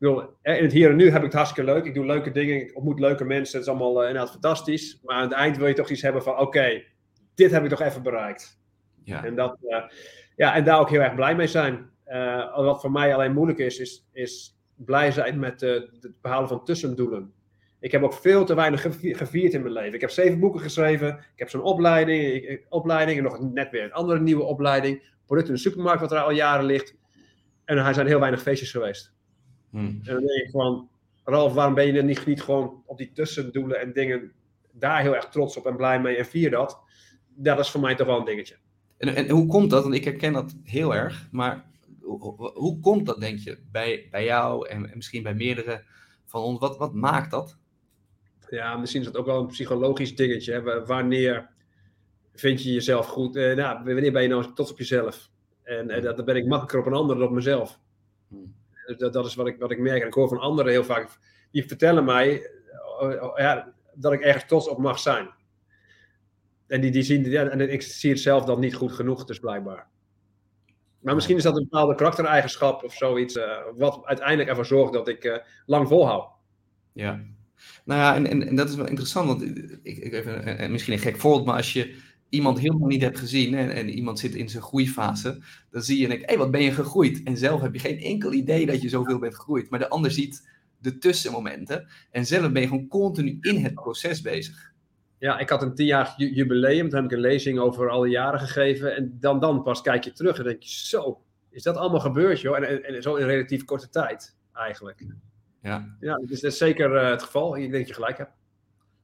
[0.00, 1.84] wil, in het hier en nu heb ik het hartstikke leuk.
[1.84, 3.58] Ik doe leuke dingen, ik ontmoet leuke mensen.
[3.58, 5.00] Het is allemaal uh, inderdaad fantastisch.
[5.02, 6.82] Maar aan het eind wil je toch iets hebben van: oké,
[7.34, 8.60] dit heb ik toch even bereikt.
[9.04, 9.24] Ja.
[9.24, 9.82] En, dat, uh,
[10.36, 11.90] ja, en daar ook heel erg blij mee zijn.
[12.06, 16.64] Uh, wat voor mij alleen moeilijk is, is, is blij zijn met het behalen van
[16.64, 17.32] tussendoelen.
[17.80, 19.94] Ik heb ook veel te weinig gevierd in mijn leven.
[19.94, 21.08] Ik heb zeven boeken geschreven.
[21.08, 25.02] Ik heb zo'n opleiding, ik, opleiding en nog net weer een andere nieuwe opleiding.
[25.26, 26.96] Product in de supermarkt, wat er al jaren ligt.
[27.64, 29.14] En er zijn heel weinig feestjes geweest.
[29.70, 30.00] Hmm.
[30.04, 30.88] En dan denk ik van,
[31.24, 34.32] Ralf, waarom ben je er niet, niet gewoon op die tussendoelen en dingen
[34.72, 36.78] daar heel erg trots op en blij mee en vier dat?
[37.34, 38.56] Dat is voor mij toch wel een dingetje.
[38.96, 39.82] En, en hoe komt dat?
[39.82, 41.64] Want ik herken dat heel erg, maar
[42.00, 45.84] hoe, hoe komt dat, denk je, bij, bij jou en, misschien bij meerdere
[46.24, 46.58] van ons?
[46.58, 47.58] Wat, wat maakt dat?
[48.48, 50.52] Ja, misschien is dat ook wel een psychologisch dingetje.
[50.52, 50.84] Hè?
[50.84, 51.48] Wanneer
[52.34, 53.36] vind je jezelf goed?
[53.36, 55.30] Eh, nou, wanneer ben je nou trots op jezelf?
[55.62, 57.78] En eh, dat, ben ik makkelijker op een ander dan op mezelf.
[58.28, 58.54] Hmm.
[58.98, 60.00] Dat, dat is wat ik, wat ik merk.
[60.00, 61.18] En ik hoor van anderen heel vaak,
[61.50, 62.50] die vertellen mij
[63.02, 65.30] uh, ja, dat ik ergens trots op mag zijn.
[66.66, 69.38] En, die, die zien, ja, en ik zie het zelf dan niet goed genoeg, dus
[69.38, 69.88] blijkbaar.
[71.00, 75.08] Maar misschien is dat een bepaalde karaktereigenschap of zoiets, uh, wat uiteindelijk ervoor zorgt dat
[75.08, 76.28] ik lang volhoud.
[76.92, 77.20] Ja,
[77.84, 79.42] nou ja, en, en, en, dat is wel interessant, want
[79.82, 81.96] ik, ik even, misschien een gek voorbeeld, maar als je
[82.30, 86.04] iemand helemaal niet hebt gezien en, en, iemand zit in zijn groeifase, dan zie je
[86.04, 87.22] en hé, hey, wat ben je gegroeid?
[87.22, 89.70] En zelf heb je geen enkel idee dat je zoveel bent gegroeid.
[89.70, 94.20] Maar de ander ziet de tussenmomenten en zelf ben je gewoon continu in het proces
[94.20, 94.72] bezig.
[95.18, 98.96] Ja, ik had een tienjarig jubileum, toen heb ik een lezing over alle jaren gegeven.
[98.96, 102.40] En dan, dan pas kijk je terug en denk je, zo, is dat allemaal gebeurd,
[102.40, 102.56] joh?
[102.56, 105.06] En, en, zo in relatief korte tijd, eigenlijk.
[105.62, 107.56] Ja, ja dus dat is zeker uh, het geval.
[107.56, 108.39] Ik denk dat je gelijk hebt.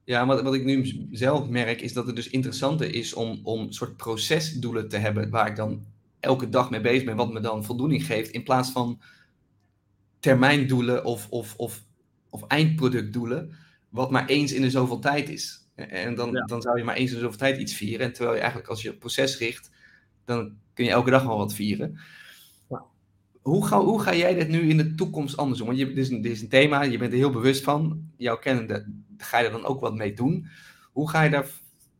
[0.07, 3.61] Ja, wat, wat ik nu zelf merk is dat het dus interessanter is om, om
[3.61, 5.85] een soort procesdoelen te hebben waar ik dan
[6.19, 9.01] elke dag mee bezig ben, wat me dan voldoening geeft, in plaats van
[10.19, 11.83] termijndoelen of, of, of,
[12.29, 13.55] of eindproductdoelen,
[13.89, 15.69] wat maar eens in de zoveel tijd is.
[15.75, 18.05] En dan, dan zou je maar eens in de zoveel tijd iets vieren.
[18.05, 19.71] En terwijl je eigenlijk als je het proces richt,
[20.25, 21.99] dan kun je elke dag wel wat vieren.
[23.47, 25.67] Hoe, ga, hoe ga jij dit nu in de toekomst anders doen?
[25.67, 28.09] Want je, dit, is een, dit is een thema, je bent er heel bewust van.
[28.17, 28.85] Jouw kennende
[29.17, 30.47] ga je er dan ook wat mee doen.
[30.91, 31.45] Hoe ga je daar,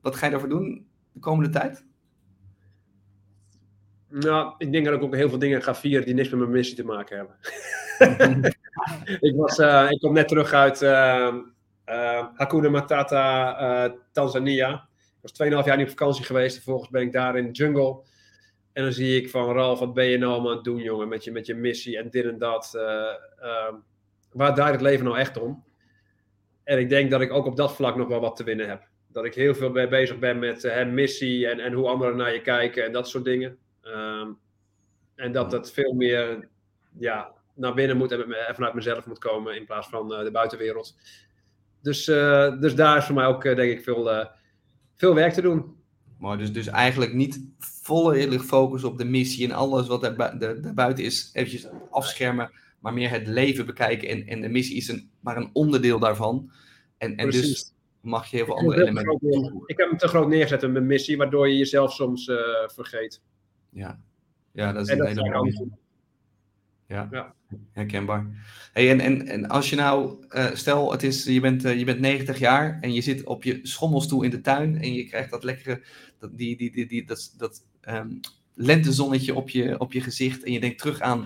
[0.01, 1.85] wat ga je daarvoor doen de komende tijd?
[4.09, 6.51] Nou, ik denk dat ik ook heel veel dingen ga vieren die niks met mijn
[6.51, 7.35] missie te maken hebben.
[9.29, 11.33] ik, was, uh, ik kom net terug uit uh,
[11.89, 14.87] uh, Hakuna Matata, Tanzania.
[15.21, 16.55] Ik was 2,5 jaar niet op vakantie geweest.
[16.55, 18.03] Vervolgens ben ik daar in de jungle.
[18.78, 21.07] En dan zie ik van Ralf, wat ben je nou allemaal aan het doen, jongen,
[21.07, 22.71] met je, met je missie en dit en dat.
[24.32, 25.63] waar draait het leven nou echt om?
[26.63, 28.88] En ik denk dat ik ook op dat vlak nog wel wat te winnen heb.
[29.11, 32.41] Dat ik heel veel bezig ben met uh, missie en, en hoe anderen naar je
[32.41, 33.57] kijken en dat soort dingen.
[33.84, 34.38] Um,
[35.15, 36.49] En dat dat veel meer
[36.99, 38.25] ja, naar binnen moet en
[38.55, 40.97] vanuit mezelf moet komen in plaats van de buitenwereld.
[41.82, 42.05] Dus,
[42.59, 44.30] dus daar is voor mij ook, denk ik, veel,
[44.95, 45.75] veel werk te doen.
[46.19, 47.39] Maar dus, dus eigenlijk niet
[47.88, 52.93] volledig focus op de missie en alles wat er, de, buiten is, eventjes afschermen, maar
[52.93, 54.07] meer het leven bekijken.
[54.07, 56.51] En, en de missie is een, maar een onderdeel daarvan.
[56.97, 60.63] En, en dus mag je heel veel andere elementen Ik heb hem te groot neergezet
[60.63, 63.21] in mijn missie, waardoor je jezelf soms uh, vergeet.
[63.69, 63.99] Ja.
[64.51, 65.71] ja, dat is en een hele
[66.88, 67.07] Ja.
[67.11, 67.33] ja,
[67.71, 68.25] herkenbaar.
[68.73, 71.85] Hey, en, en, en als je nou, uh, stel het is, je, bent, uh, je
[71.85, 75.31] bent 90 jaar en je zit op je schommelstoel in de tuin en je krijgt
[75.31, 75.81] dat lekkere,
[76.19, 78.19] dat, die, die, die, die, dat, dat um,
[78.53, 81.21] lentezonnetje op je, op je gezicht en je denkt terug aan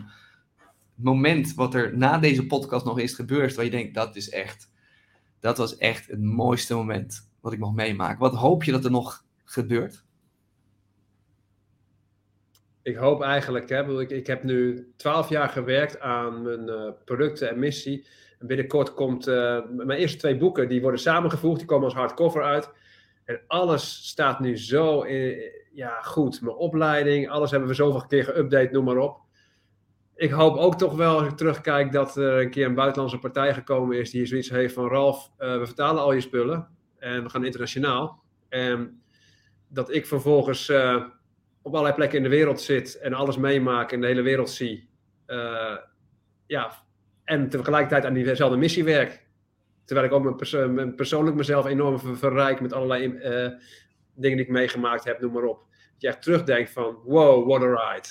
[0.95, 4.30] het moment wat er na deze podcast nog is gebeurd, waar je denkt, dat is
[4.30, 4.72] echt
[5.41, 8.20] dat was echt het mooiste moment wat ik mocht meemaken.
[8.20, 10.03] Wat hoop je dat er nog gebeurt?
[12.82, 17.49] Ik hoop eigenlijk, hè, ik, ik heb nu twaalf jaar gewerkt aan mijn uh, producten
[17.49, 18.07] en missie.
[18.39, 22.43] En binnenkort komt uh, mijn eerste twee boeken, die worden samengevoegd, die komen als hardcover
[22.43, 22.70] uit.
[23.32, 25.06] En alles staat nu zo
[25.74, 26.42] ja, goed.
[26.42, 29.20] Mijn opleiding, alles hebben we zoveel keer geüpdate, noem maar op
[30.22, 33.54] ik hoop ook toch wel, als ik terugkijk, dat er een keer een buitenlandse partij
[33.54, 36.68] gekomen is die zoiets heeft van Ralf, uh, we vertalen al je spullen
[36.98, 38.24] en we gaan internationaal.
[38.50, 39.02] En
[39.68, 41.04] dat ik vervolgens uh,
[41.62, 44.90] op allerlei plekken in de wereld zit en alles meemaak en de hele wereld zie.
[45.28, 45.78] Uh,
[46.46, 46.72] ja,
[47.24, 49.26] en tegelijkertijd aan diezelfde missie werk.
[49.86, 53.08] Terwijl ik ook mijn, perso mijn persoonlijk mezelf enorm ver verrijk met allerlei
[54.16, 55.66] dingen die ik meegemaakt heb, noem maar op.
[55.70, 58.08] Dat je echt terugdenkt van, wow, what a ride.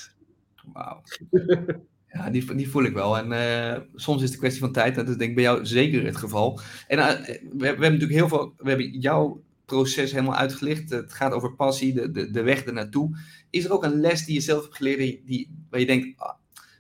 [0.73, 1.03] Wauw.
[2.13, 3.19] Ja, die, die voel ik wel.
[3.19, 4.95] En uh, soms is het een kwestie van tijd.
[4.95, 6.61] Dat is denk ik bij jou zeker het geval.
[6.87, 7.07] En uh,
[7.53, 8.55] we, hebben natuurlijk heel veel.
[8.57, 10.91] We hebben jouw proces helemaal uitgelicht.
[10.91, 13.19] Het gaat over passie, de, de, de weg ernaartoe.
[13.51, 16.35] Is er ook een les die je zelf hebt geleerd, die, waar je denkt, ah,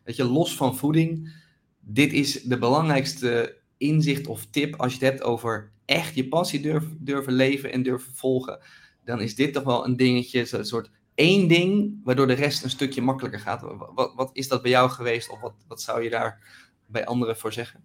[0.04, 1.32] dat je los van voeding,
[1.80, 6.60] dit is de belangrijkste inzicht of tip als je het hebt over echt je passie
[6.60, 8.60] durven, durven leven en durven volgen.
[9.04, 12.70] Dan is dit toch wel een dingetje, een soort één ding waardoor de rest een
[12.70, 13.60] stukje makkelijker gaat.
[13.94, 16.40] Wat, wat is dat bij jou geweest of wat, wat zou je daar
[16.86, 17.84] bij anderen voor zeggen?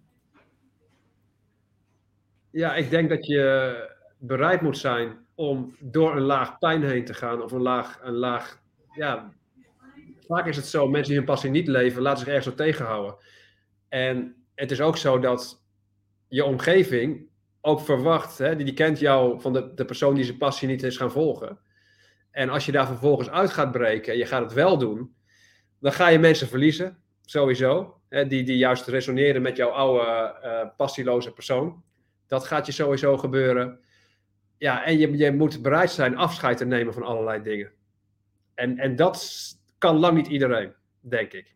[2.50, 3.74] Ja, ik denk dat je
[4.18, 8.14] bereid moet zijn om door een laag pijn heen te gaan of een laag, een
[8.14, 8.62] laag
[8.94, 9.32] ja,
[10.26, 13.16] vaak is het zo, mensen die hun passie niet leven, laten zich ergens op tegenhouden.
[13.88, 15.64] En het is ook zo dat
[16.28, 17.28] je omgeving
[17.60, 20.82] ook verwacht, hè, die, die kent jou van de, de persoon die zijn passie niet
[20.82, 21.58] is gaan volgen.
[22.30, 25.14] En als je daar vervolgens uit gaat breken en je gaat het wel doen,
[25.80, 28.00] dan ga je mensen verliezen, sowieso.
[28.08, 31.82] Hè, die, die juist resoneren met jouw oude uh, passieloze persoon.
[32.26, 33.80] Dat gaat je sowieso gebeuren.
[34.58, 37.72] Ja, en je, je moet bereid zijn afscheid te nemen van allerlei dingen.
[38.54, 39.44] En, en dat
[39.78, 41.55] kan lang niet iedereen, denk ik.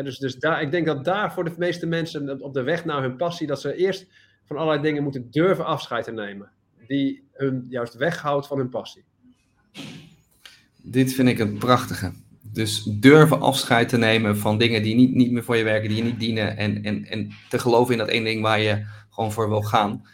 [0.00, 3.02] Dus dus daar, ik denk dat daar voor de meeste mensen op de weg naar
[3.02, 4.06] hun passie, dat ze eerst
[4.44, 6.50] van allerlei dingen moeten durven afscheid te nemen.
[6.86, 9.04] Die hun juist weghoudt van hun passie.
[10.76, 12.12] Dit vind ik een prachtige.
[12.40, 15.98] Dus durven afscheid te nemen van dingen die niet, niet meer voor je werken, die
[15.98, 16.56] je niet dienen.
[16.56, 20.06] En, en, en te geloven in dat één ding waar je gewoon voor wil gaan.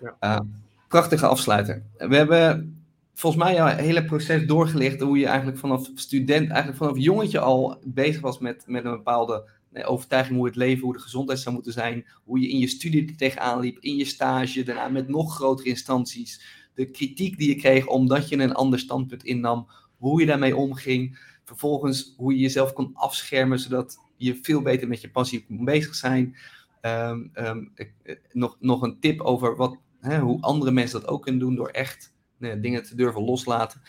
[0.00, 0.16] Ja.
[0.20, 0.40] Uh,
[0.88, 1.82] prachtige afsluiter.
[1.98, 2.81] We hebben
[3.22, 7.78] volgens mij jouw hele proces doorgelicht hoe je eigenlijk vanaf student, eigenlijk vanaf jongetje al
[7.84, 9.50] bezig was met, met een bepaalde
[9.84, 12.06] overtuiging hoe het leven, hoe de gezondheid zou moeten zijn.
[12.24, 16.42] Hoe je in je studie tegenaan liep, in je stage, daarna met nog grotere instanties
[16.74, 21.18] de kritiek die je kreeg omdat je een ander standpunt innam, hoe je daarmee omging.
[21.44, 25.94] Vervolgens hoe je jezelf kon afschermen zodat je veel beter met je passie kon bezig
[25.94, 26.36] zijn.
[26.80, 27.72] Um, um,
[28.32, 31.68] nog, nog een tip over wat, hè, hoe andere mensen dat ook kunnen doen door
[31.68, 32.11] echt
[32.42, 33.82] nee, dingen te durven loslaten.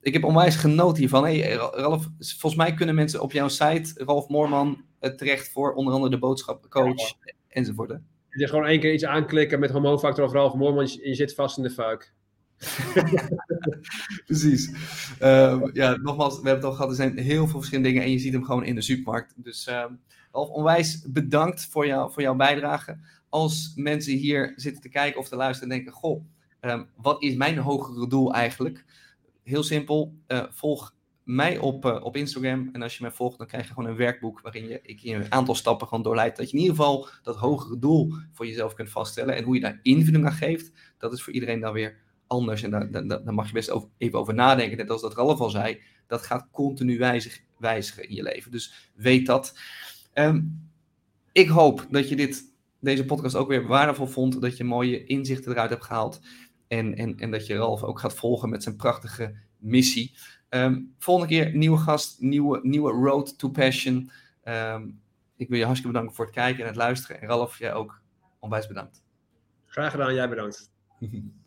[0.00, 1.22] Ik heb onwijs genoten hiervan.
[1.22, 6.10] Hey, Ralf, volgens mij kunnen mensen op jouw site, Ralf Moorman, terecht voor onder andere
[6.10, 7.98] de boodschapcoach ja, enzovoort.
[8.28, 11.62] Je gewoon één keer iets aanklikken met hormoonfactor of Ralf Moorman, je, zit vast in
[11.62, 12.14] de fuik.
[14.26, 14.70] Precies.
[15.22, 16.90] Uh, ja, nogmaals, we hebben het al gehad.
[16.90, 19.34] Er zijn heel veel verschillende dingen en je ziet hem gewoon in de supermarkt.
[19.36, 19.84] Dus uh,
[20.32, 22.98] onwijs bedankt voor, jou, voor jouw bijdrage.
[23.28, 26.24] Als mensen hier zitten te kijken of te luisteren en denken: Goh,
[26.60, 28.84] um, wat is mijn hogere doel eigenlijk?
[29.42, 32.68] Heel simpel, uh, volg mij op, uh, op Instagram.
[32.72, 35.14] En als je mij volgt, dan krijg je gewoon een werkboek waarin je, ik je
[35.14, 36.36] een aantal stappen gewoon doorleid.
[36.36, 39.36] Dat je in ieder geval dat hogere doel voor jezelf kunt vaststellen.
[39.36, 41.96] En hoe je daar invulling aan geeft, dat is voor iedereen dan weer
[42.26, 42.62] anders.
[42.62, 44.76] En daar, daar, daar mag je best over, even over nadenken.
[44.76, 48.50] Net als dat Ralf al zei, dat gaat continu wijzig, wijzigen in je leven.
[48.50, 49.58] Dus weet dat.
[50.14, 50.68] Um,
[51.32, 54.40] ik hoop dat je dit, deze podcast ook weer waardevol vond.
[54.40, 56.20] Dat je mooie inzichten eruit hebt gehaald.
[56.68, 60.16] En, en, en dat je Ralf ook gaat volgen met zijn prachtige missie.
[60.48, 64.10] Ehm, volgende keer nieuwe gast, nieuwe, nieuwe Road to Passion.
[64.42, 64.88] Ehm,
[65.36, 67.20] ik wil je hartstikke bedanken voor het kijken en het luisteren.
[67.20, 68.00] En Ralf, jij ook
[68.38, 69.02] onwijs bedankt.
[69.66, 70.70] Graag gedaan, jij bedankt.